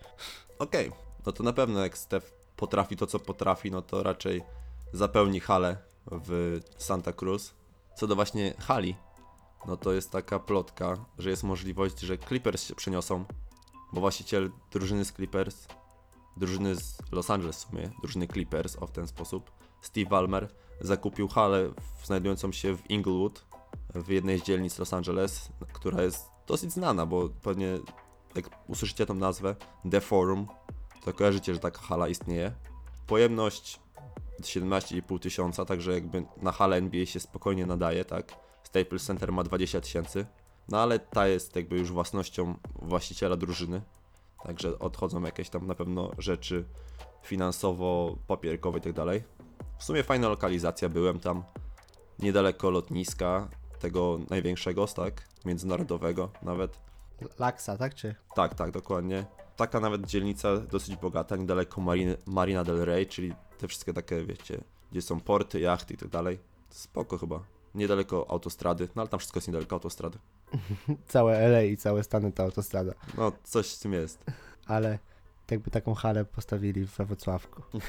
[0.58, 0.92] Okej,
[1.26, 4.42] no to na pewno jak Steph potrafi to, co potrafi, no to raczej
[4.92, 7.54] zapełni halę w Santa Cruz.
[7.96, 8.96] Co do właśnie hali,
[9.66, 13.24] no to jest taka plotka, że jest możliwość, że Clippers się przeniosą,
[13.92, 15.66] bo właściciel drużyny z Clippers,
[16.36, 19.50] drużyny z Los Angeles w sumie, drużyny Clippers, o w ten sposób,
[19.82, 20.48] Steve Ballmer
[20.80, 21.68] zakupił halę
[22.02, 23.44] w- znajdującą się w Inglewood,
[23.94, 27.78] w jednej z dzielnic Los Angeles, która jest dosyć znana, bo pewnie
[28.34, 29.56] jak usłyszycie tą nazwę,
[29.90, 30.46] The Forum,
[31.04, 32.52] to kojarzycie, że taka hala istnieje.
[33.06, 33.80] Pojemność
[34.40, 38.32] 17,5 tysiąca, także jakby na halę NBA się spokojnie nadaje, tak.
[38.71, 40.27] Staples Center ma 20 tysięcy,
[40.68, 43.83] no ale ta jest jakby już własnością właściciela drużyny,
[44.43, 46.64] także odchodzą jakieś tam na pewno rzeczy
[47.23, 49.23] finansowo-papierkowe i tak dalej.
[49.79, 51.45] W sumie fajna lokalizacja, byłem tam
[52.18, 53.49] niedaleko lotniska,
[53.79, 56.81] tego największego, tak, międzynarodowego nawet.
[57.39, 57.95] Laksa, tak?
[57.95, 58.14] Czy?
[58.35, 59.27] Tak, tak, dokładnie.
[59.57, 64.64] Taka nawet dzielnica dosyć bogata, niedaleko Marina, Marina del Rey, czyli te wszystkie takie, wiecie,
[64.91, 66.39] gdzie są porty, jachty i tak dalej.
[66.68, 67.41] Spoko chyba.
[67.75, 70.18] Niedaleko autostrady, no ale tam wszystko jest niedaleko autostrady.
[71.07, 72.93] Całe LA i całe Stany to autostrada.
[73.16, 74.25] No, coś z tym jest.
[74.66, 74.99] Ale
[75.51, 77.62] jakby taką halę postawili we Wrocławku.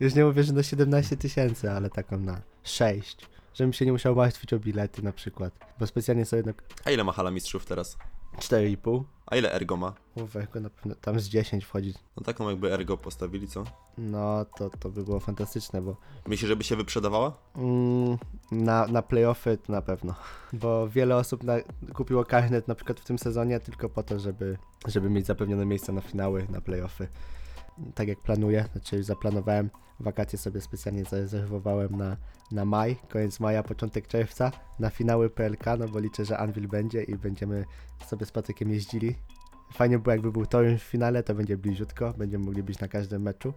[0.00, 3.26] Już nie mówię, że na 17 tysięcy, ale taką na 6.
[3.54, 5.54] Żebym się nie musiał martwić o bilety na przykład.
[5.80, 6.52] Bo specjalnie sobie na
[6.84, 7.98] A ile ma hala mistrzów teraz?
[8.38, 9.04] 4,5.
[9.26, 9.92] A ile Ergo ma?
[10.14, 11.94] Uwego, na pewno tam z 10 wchodzi.
[12.16, 13.64] No taką jakby Ergo postawili, co?
[13.98, 15.96] No to, to by było fantastyczne, bo
[16.26, 17.32] Myślisz, żeby się wyprzedawała?
[17.56, 18.18] mm,
[18.52, 20.14] na, na playoffy to na pewno.
[20.52, 21.54] Bo wiele osób na,
[21.94, 25.92] kupiło karnet na przykład w tym sezonie tylko po to, żeby, żeby mieć zapewnione miejsca
[25.92, 27.08] na finały, na playoffy.
[27.94, 29.70] Tak jak planuję, znaczy już zaplanowałem,
[30.00, 32.16] wakacje sobie specjalnie zarezerwowałem na,
[32.52, 37.02] na maj, koniec maja, początek czerwca, na finały PLK, no bo liczę, że Anvil będzie
[37.02, 37.64] i będziemy
[38.06, 39.16] sobie z Patrykiem jeździli.
[39.72, 43.22] Fajnie było jakby był Toruń w finale, to będzie bliziutko, będziemy mogli być na każdym
[43.22, 43.54] meczu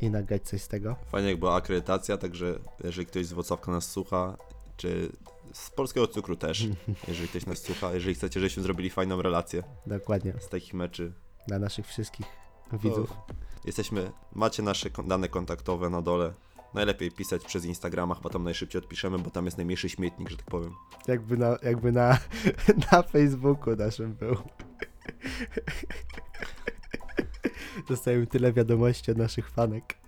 [0.00, 0.96] i nagrać coś z tego.
[1.06, 4.36] Fajnie jak była akredytacja, także jeżeli ktoś z Wrocławka nas słucha,
[4.76, 5.12] czy
[5.52, 6.68] z Polskiego Cukru też,
[7.08, 11.12] jeżeli ktoś nas słucha, jeżeli chcecie, żebyśmy zrobili fajną relację Dokładnie, z takich meczy,
[11.46, 12.39] dla naszych wszystkich
[12.72, 13.12] widzów.
[13.64, 16.32] Jesteśmy, macie nasze dane kontaktowe na dole.
[16.74, 20.46] Najlepiej pisać przez Instagrama, chyba tam najszybciej odpiszemy, bo tam jest najmniejszy śmietnik, że tak
[20.46, 20.74] powiem.
[21.08, 22.18] Jakby na, jakby na,
[22.92, 24.36] na Facebooku naszym był.
[27.88, 29.98] Dostajemy tyle wiadomości od naszych fanek.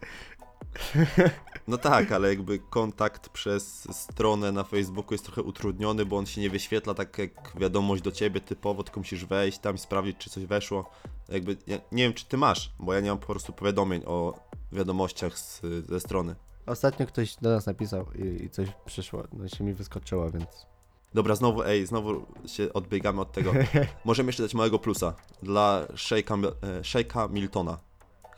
[1.68, 6.40] No tak, ale jakby kontakt przez stronę na Facebooku jest trochę utrudniony, bo on się
[6.40, 10.30] nie wyświetla tak jak wiadomość do ciebie typowo, tylko musisz wejść tam i sprawdzić, czy
[10.30, 10.90] coś weszło.
[11.28, 14.34] Jakby, ja nie wiem, czy ty masz, bo ja nie mam po prostu powiadomień o
[14.72, 16.34] wiadomościach z, ze strony.
[16.66, 20.66] Ostatnio ktoś do nas napisał i, i coś przyszło, no się mi wyskoczyło, więc
[21.14, 23.52] Dobra, znowu, ej, znowu się odbiegamy od tego.
[24.04, 27.78] Możemy jeszcze dać małego plusa dla Shake'a, e, Shake'a Miltona.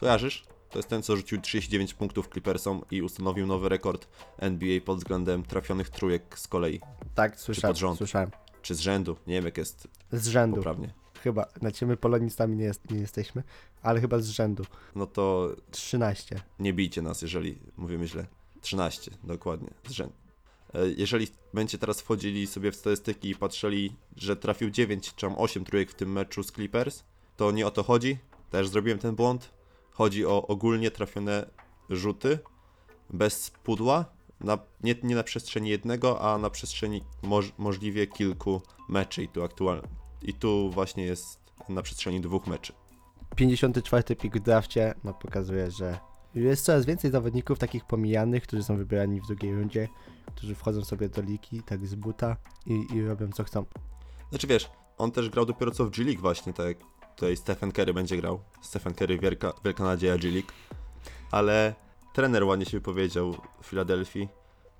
[0.01, 0.45] Kojarzysz?
[0.71, 4.09] To jest ten, co rzucił 39 punktów Clippersom i ustanowił nowy rekord
[4.39, 6.81] NBA pod względem trafionych trójek z kolei.
[7.15, 7.99] tak, słyszałem, pod rząd?
[7.99, 8.31] słyszałem.
[8.63, 10.95] Czy z rzędu, nie wiem jak jest Z rzędu, poprawnie.
[11.25, 13.43] Chyba, znaczy my polonistami nie, jest, nie jesteśmy,
[13.83, 14.65] ale chyba z rzędu.
[14.95, 16.41] No to 13.
[16.59, 18.27] nie bijcie nas, jeżeli mówimy źle.
[18.61, 20.15] 13, dokładnie, z rzędu.
[20.75, 25.35] E, Jeżeli będziecie teraz wchodzili sobie w statystyki i patrzyli, że trafił 9 czy tam
[25.39, 27.05] 8 trójek w tym meczu z Clippers,
[27.37, 28.19] to nie o to chodzi.
[28.51, 29.51] Też zrobiłem ten błąd.
[29.91, 31.51] Chodzi o ogólnie trafione
[31.91, 32.39] rzuty
[33.11, 34.05] bez pudła,
[34.41, 39.43] na, nie, nie na przestrzeni jednego, a na przestrzeni moż, możliwie kilku meczy i tu
[39.43, 39.89] aktualnie.
[40.25, 42.73] I tu właśnie jest na przestrzeni dwóch meczy.
[43.37, 45.99] 54 pik w drafcie, no pokazuje, że
[46.35, 49.89] jest coraz więcej zawodników takich pomijanych, którzy są wybierani w drugiej rundzie,
[50.35, 53.65] którzy wchodzą sobie do ligi tak z buta i, i robią co chcą.
[54.31, 56.77] Znaczy wiesz, on też grał dopiero co w G League właśnie, tak jak
[57.17, 58.41] tutaj Stephen Curry będzie grał.
[58.63, 60.49] Stephen Curry, wielka, wielka nadzieja G League.
[61.31, 61.75] Ale
[62.15, 64.29] trener ładnie się wypowiedział w Filadelfii.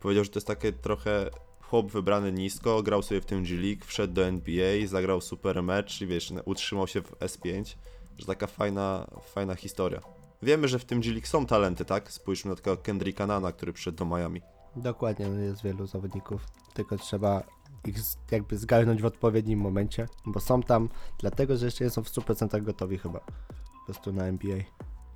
[0.01, 1.31] Powiedział, że to jest takie trochę
[1.75, 6.01] chłop wybrany nisko, grał sobie w tym G League, wszedł do NBA, zagrał super mecz
[6.01, 7.77] i wiesz, utrzymał się w S5.
[8.19, 10.01] Że taka fajna, fajna historia.
[10.43, 12.13] Wiemy, że w tym G League są talenty, tak?
[12.13, 14.41] Spójrzmy na takiego Kendricka Nana, który przyszedł do Miami.
[14.77, 17.43] Dokładnie, no jest wielu zawodników, tylko trzeba
[17.87, 17.97] ich
[18.31, 22.63] jakby zgarnąć w odpowiednim momencie, bo są tam dlatego, że jeszcze nie są w 100%
[22.63, 24.59] gotowi chyba po prostu na NBA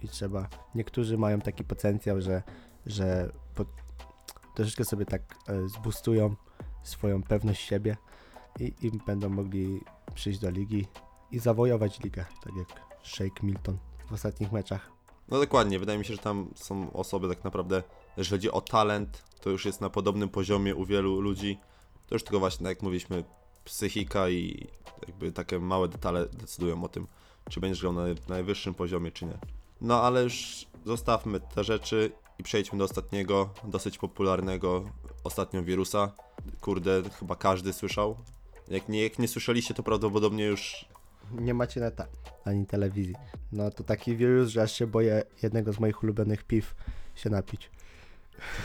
[0.02, 2.42] i trzeba, niektórzy mają taki potencjał, że,
[2.86, 3.64] że po,
[4.54, 6.36] troszeczkę sobie tak e, zbustują
[6.88, 7.96] swoją pewność siebie
[8.60, 9.80] i, i będą mogli
[10.14, 10.86] przyjść do ligi
[11.30, 12.68] i zawojować ligę, tak jak
[13.02, 13.78] Shake Milton
[14.10, 14.90] w ostatnich meczach.
[15.28, 17.82] No dokładnie, wydaje mi się, że tam są osoby tak naprawdę,
[18.16, 21.58] jeżeli chodzi o talent, to już jest na podobnym poziomie u wielu ludzi.
[22.06, 23.24] To już tylko właśnie, tak jak mówiliśmy,
[23.64, 24.68] psychika i
[25.06, 27.06] jakby takie małe detale decydują o tym,
[27.50, 29.38] czy będziesz grał na najwyższym poziomie, czy nie.
[29.80, 34.90] No ale już zostawmy te rzeczy i przejdźmy do ostatniego, dosyć popularnego
[35.24, 36.12] ostatnio wirusa.
[36.60, 38.16] Kurde, chyba każdy słyszał.
[38.68, 40.88] Jak nie, jak nie słyszeliście, to prawdopodobnie już
[41.32, 42.06] Nie macie neta
[42.44, 43.14] ani telewizji.
[43.52, 46.74] No to taki wirus, że aż się boję jednego z moich ulubionych piw
[47.14, 47.70] się napić.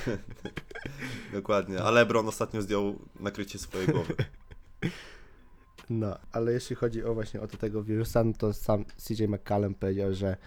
[1.34, 1.82] dokładnie.
[1.82, 4.16] A LeBron ostatnio zdjął nakrycie swojej głowy.
[5.90, 9.76] No, ale jeśli chodzi o właśnie o to tego wirusa, no to sam CJ McCallum
[9.76, 10.38] powiedział, że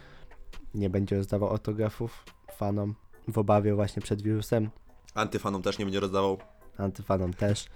[0.74, 2.24] nie będzie rozdawał autografów
[2.56, 2.94] fanom
[3.28, 4.70] w obawie właśnie przed wirusem,
[5.14, 6.38] Antyfanom też nie będzie rozdawał.
[6.78, 7.66] antyfanom też.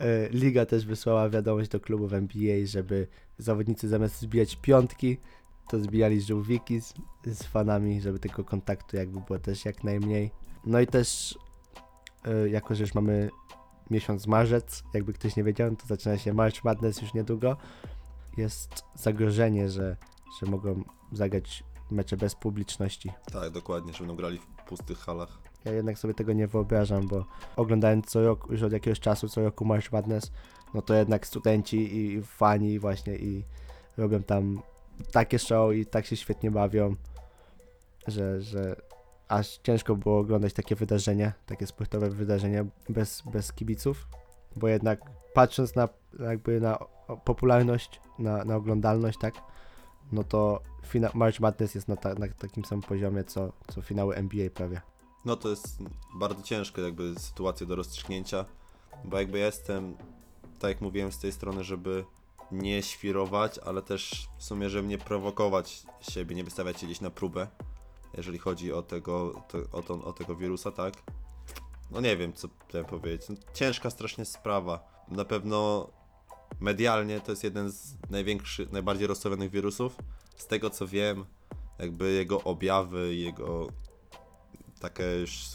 [0.00, 3.06] E, Liga też wysłała wiadomość do klubów NBA, żeby
[3.38, 5.18] zawodnicy zamiast zbijać piątki,
[5.70, 6.94] to zbijali żółwiki z,
[7.26, 10.30] z fanami, żeby tego kontaktu jakby było też jak najmniej.
[10.66, 11.38] No i też,
[12.24, 13.30] e, jako że już mamy
[13.90, 17.56] miesiąc marzec, jakby ktoś nie wiedział, no to zaczyna się March Madness już niedługo.
[18.36, 19.96] Jest zagrożenie, że,
[20.40, 23.12] że mogą zagrać mecze bez publiczności.
[23.32, 25.38] Tak, dokładnie, że będą grali w pustych halach.
[25.64, 27.24] Ja jednak sobie tego nie wyobrażam, bo
[27.56, 30.32] oglądając co roku, już od jakiegoś czasu, co roku March Madness,
[30.74, 33.44] no to jednak studenci i fani właśnie i
[33.96, 34.62] robią tam
[35.12, 36.96] takie show i tak się świetnie bawią,
[38.06, 38.76] że, że
[39.28, 44.08] aż ciężko było oglądać takie wydarzenie, takie sportowe wydarzenie bez, bez kibiców,
[44.56, 45.00] bo jednak
[45.34, 45.88] patrząc na
[46.20, 46.78] jakby na
[47.24, 49.34] popularność, na, na oglądalność, tak,
[50.12, 54.16] no to fina- March Madness jest na, ta, na takim samym poziomie, co, co finały
[54.16, 54.80] NBA prawie.
[55.24, 55.78] No to jest
[56.14, 58.44] bardzo ciężka jakby sytuacja do rozstrzygnięcia,
[59.04, 59.96] bo jakby ja jestem,
[60.58, 62.04] tak jak mówiłem, z tej strony, żeby
[62.52, 67.10] nie świrować, ale też w sumie, żeby nie prowokować siebie, nie wystawiać się gdzieś na
[67.10, 67.46] próbę,
[68.16, 70.94] jeżeli chodzi o tego, to, o, to, o tego wirusa, tak?
[71.90, 72.48] No nie wiem, co
[72.88, 73.28] powiedzieć.
[73.28, 75.04] No, ciężka strasznie sprawa.
[75.08, 75.88] Na pewno
[76.60, 79.96] medialnie to jest jeden z największych, najbardziej rozstawionych wirusów.
[80.36, 81.24] Z tego co wiem,
[81.78, 83.68] jakby jego objawy, jego
[84.80, 85.04] takie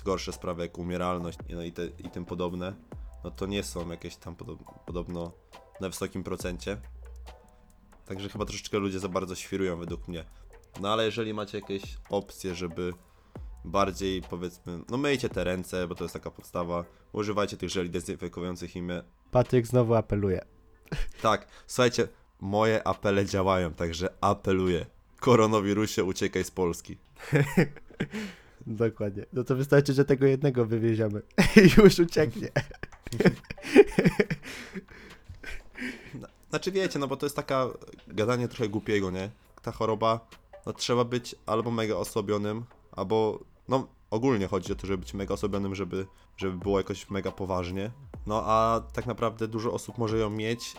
[0.05, 2.73] gorsze sprawy jak umieralność no i, te, i tym podobne,
[3.23, 5.31] no to nie są jakieś tam podob, podobno
[5.81, 6.77] na wysokim procencie.
[8.05, 10.25] Także chyba troszeczkę ludzie za bardzo świrują według mnie.
[10.81, 12.93] No ale jeżeli macie jakieś opcje, żeby
[13.65, 16.85] bardziej powiedzmy, no myjcie te ręce, bo to jest taka podstawa.
[17.13, 19.03] Używajcie tych żeli dezynfekujących imię.
[19.31, 20.56] Patryk znowu apeluje.
[21.21, 22.07] Tak, słuchajcie,
[22.41, 24.85] moje apele działają, także apeluję.
[25.19, 26.97] Koronawirusie, uciekaj z Polski.
[28.67, 29.25] Dokładnie.
[29.33, 31.21] No to wystarczy, że tego jednego wywieziemy
[31.63, 32.49] i już ucieknie.
[36.49, 37.67] Znaczy wiecie, no bo to jest taka
[38.07, 39.29] gadanie trochę głupiego, nie?
[39.61, 40.27] Ta choroba,
[40.65, 45.33] no trzeba być albo mega osłabionym, albo, no ogólnie chodzi o to, żeby być mega
[45.33, 46.05] osłabionym, żeby,
[46.37, 47.91] żeby było jakoś mega poważnie.
[48.27, 50.75] No a tak naprawdę dużo osób może ją mieć,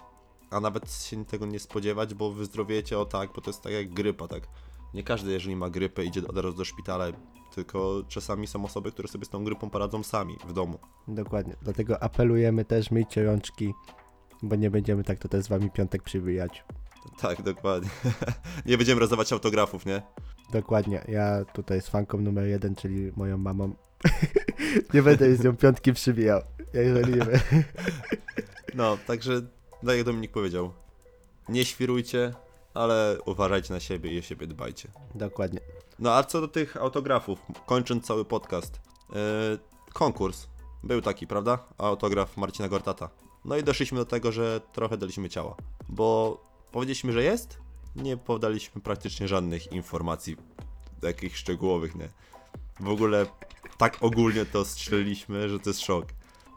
[0.50, 3.94] a nawet się tego nie spodziewać, bo wyzdrowiecie o tak, bo to jest tak jak
[3.94, 4.48] grypa, tak?
[4.94, 7.06] Nie każdy, jeżeli ma grypę, idzie od razu do szpitala,
[7.54, 10.78] tylko czasami są osoby, które sobie z tą grypą poradzą sami w domu.
[11.08, 11.56] Dokładnie.
[11.62, 13.74] Dlatego apelujemy też, myjcie rączki,
[14.42, 16.64] bo nie będziemy tak to też z wami piątek przybijać.
[17.20, 17.90] Tak, dokładnie.
[18.66, 20.02] nie będziemy rozdawać autografów, nie?
[20.52, 21.04] Dokładnie.
[21.08, 23.74] Ja tutaj z fanką numer jeden, czyli moją mamą.
[24.94, 26.40] nie będę z nią piątki przybijał.
[26.74, 27.40] Jeżeli my.
[28.74, 29.42] No, także
[29.86, 30.72] tak jak Dominik powiedział,
[31.48, 32.34] nie świrujcie,
[32.74, 34.88] ale uważajcie na siebie i o siebie dbajcie.
[35.14, 35.60] Dokładnie.
[35.98, 39.16] No a co do tych autografów, kończąc cały podcast, yy,
[39.92, 40.46] konkurs
[40.82, 41.58] był taki, prawda?
[41.78, 43.10] Autograf Marcina Gortata.
[43.44, 45.56] No i doszliśmy do tego, że trochę daliśmy ciała,
[45.88, 46.40] bo
[46.72, 47.58] powiedzieliśmy, że jest,
[47.96, 50.36] nie podaliśmy praktycznie żadnych informacji
[51.00, 52.08] takich szczegółowych, nie?
[52.80, 53.26] W ogóle
[53.78, 56.06] tak ogólnie to strzeliliśmy, że to jest szok.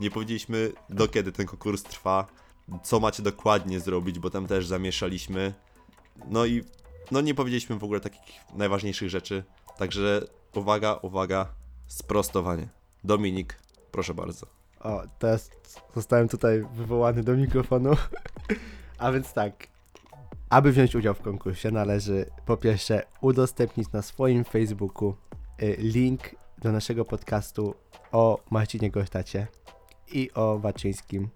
[0.01, 2.27] Nie powiedzieliśmy do kiedy ten konkurs trwa,
[2.83, 5.53] co macie dokładnie zrobić, bo tam też zamieszaliśmy.
[6.27, 6.63] No i
[7.11, 9.43] no nie powiedzieliśmy w ogóle takich najważniejszych rzeczy.
[9.77, 11.47] Także uwaga, uwaga,
[11.87, 12.67] sprostowanie.
[13.03, 13.59] Dominik,
[13.91, 14.45] proszę bardzo.
[14.79, 15.49] O, teraz
[15.95, 17.91] zostałem tutaj wywołany do mikrofonu.
[18.97, 19.67] A więc tak.
[20.49, 25.15] Aby wziąć udział w konkursie, należy po pierwsze udostępnić na swoim Facebooku
[25.61, 26.21] y, link
[26.57, 27.75] do naszego podcastu
[28.11, 29.47] o Marcinie Gortacie
[30.13, 31.29] i o Waczyńskim.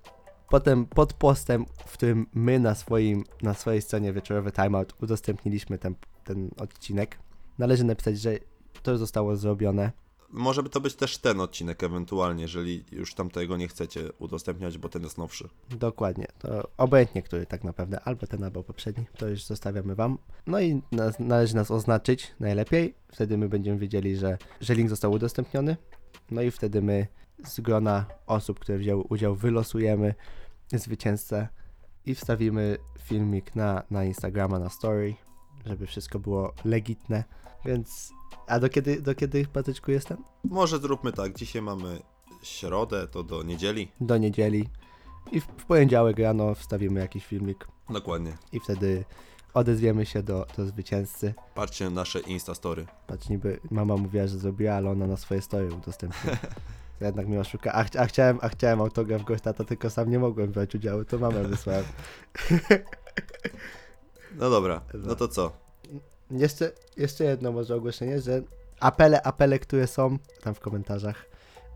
[0.49, 5.95] Potem pod postem, w którym my na, swoim, na swojej stronie wieczorowy timeout udostępniliśmy ten,
[6.23, 7.17] ten odcinek,
[7.57, 8.37] należy napisać, że
[8.83, 9.91] to zostało zrobione.
[10.29, 14.89] Może by to być też ten odcinek ewentualnie, jeżeli już tamtego nie chcecie udostępniać, bo
[14.89, 15.49] ten jest nowszy.
[15.69, 16.27] Dokładnie.
[16.39, 20.17] To obojętnie, który tak naprawdę, albo ten, albo poprzedni, to już zostawiamy Wam.
[20.47, 22.93] No i nas, należy nas oznaczyć najlepiej.
[23.11, 25.77] Wtedy my będziemy wiedzieli, że, że link został udostępniony.
[26.31, 27.07] No i wtedy my
[27.43, 30.15] z grona osób, które wzięły udział, wylosujemy
[30.73, 31.47] zwycięzcę
[32.05, 35.15] i wstawimy filmik na, na Instagrama, na story,
[35.65, 37.23] żeby wszystko było legitne.
[37.65, 38.13] Więc.
[38.47, 40.17] A do kiedy, do kiedy Patyczku jestem?
[40.43, 42.01] Może zróbmy tak, dzisiaj mamy
[42.43, 43.91] środę, to do niedzieli.
[44.01, 44.69] Do niedzieli.
[45.31, 47.67] I w, w poniedziałek rano wstawimy jakiś filmik.
[47.89, 48.37] Dokładnie.
[48.51, 49.05] i wtedy
[49.53, 51.33] odezwiemy się do, do zwycięzcy.
[51.55, 52.85] Patrzcie na nasze Instastory.
[53.07, 56.37] Patrz, niby mama mówiła, że zrobiła, ale ona na swoje story udostępniła.
[56.99, 57.73] To Jednak mnie oszuka.
[57.73, 61.17] A, chcia- a, chciałem, a chciałem autograf Gortata, tylko sam nie mogłem brać udziału, to
[61.17, 61.85] mamę wysłałem.
[64.37, 65.51] No dobra, no to co?
[66.31, 68.41] Jeszcze, jeszcze jedno może ogłoszenie, że
[68.79, 71.25] apele, apele, które są tam w komentarzach,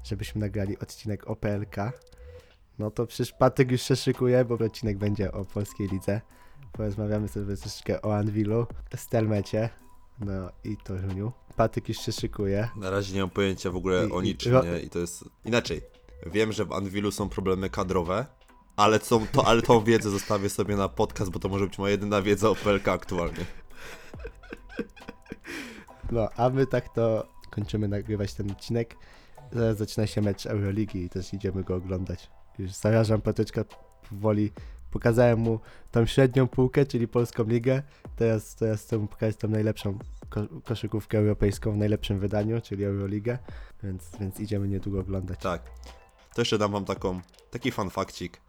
[0.04, 1.76] żebyśmy nagrali odcinek o PLK,
[2.80, 6.22] no to przecież Patryk już się szykuje, bo odcinek będzie o polskiej lidze.
[6.72, 9.70] Porozmawiamy sobie troszeczkę o Anwilu, Stelmecie,
[10.20, 11.32] no i Toruniu.
[11.56, 12.70] Patryk już się szykuje.
[12.76, 14.80] Na razie nie mam pojęcia w ogóle I- o i- niczym, ro- nie?
[14.80, 15.24] I to jest...
[15.46, 15.82] Inaczej.
[16.26, 18.26] Wiem, że w Anwilu są problemy kadrowe,
[18.76, 21.92] ale, są to, ale tą wiedzę zostawię sobie na podcast, bo to może być moja
[21.92, 23.46] jedyna wiedza o PLK aktualnie.
[26.12, 28.96] No, a my tak to kończymy nagrywać ten odcinek.
[29.52, 32.30] Zaraz zaczyna się mecz Euroligi i też idziemy go oglądać.
[32.60, 33.64] Już zarażam Patryczka
[34.10, 34.52] powoli.
[34.92, 35.60] Pokazałem mu
[35.92, 37.84] tą średnią półkę, czyli polską ligę.
[38.16, 43.38] Teraz, teraz chcę mu pokazać tą najlepszą ko koszykówkę europejską w najlepszym wydaniu, czyli Euroligę.
[43.84, 45.40] Więc, więc idziemy niedługo oglądać.
[45.40, 45.62] Tak.
[46.36, 47.22] To jeszcze dam wam taką,
[47.52, 48.42] taki fun fakcik.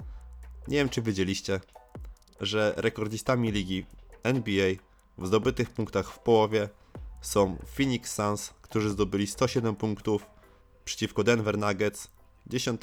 [0.68, 1.61] Nie wiem, czy wiedzieliście,
[2.41, 3.86] że rekordzistami ligi
[4.22, 4.72] NBA
[5.18, 6.68] w zdobytych punktach w połowie
[7.20, 10.26] są Phoenix Suns, którzy zdobyli 107 punktów
[10.84, 12.11] przeciwko Denver Nuggets
[12.47, 12.80] 10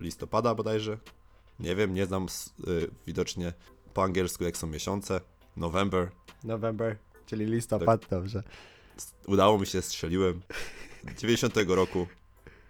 [0.00, 0.98] listopada bodajże.
[1.60, 2.26] Nie wiem, nie znam
[2.68, 3.52] y, widocznie
[3.94, 5.20] po angielsku jak są miesiące.
[5.56, 6.10] November.
[6.44, 6.96] November,
[7.26, 8.42] czyli listopad, dobrze.
[9.26, 10.40] Udało mi się, strzeliłem.
[11.18, 12.06] 90 roku.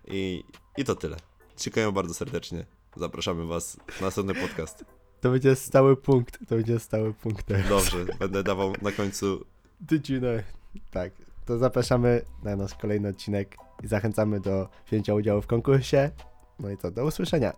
[0.06, 0.44] I,
[0.76, 1.16] I to tyle.
[1.56, 2.64] Czekają bardzo serdecznie.
[2.96, 4.84] Zapraszamy Was na następny podcast.
[5.20, 7.68] To będzie stały punkt, to będzie stały punkt teraz.
[7.68, 9.44] Dobrze, będę dawał na końcu.
[9.80, 10.42] Did you know?
[10.90, 11.12] Tak,
[11.44, 16.10] to zapraszamy na nasz kolejny odcinek i zachęcamy do wzięcia udziału w konkursie.
[16.58, 17.52] No i co, do usłyszenia.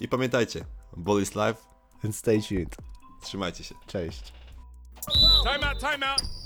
[0.00, 0.64] I pamiętajcie,
[0.96, 1.56] Ball is life.
[2.04, 2.76] And stay tuned.
[3.22, 3.74] Trzymajcie się.
[3.86, 4.32] Cześć.
[5.44, 6.39] Time out, time out.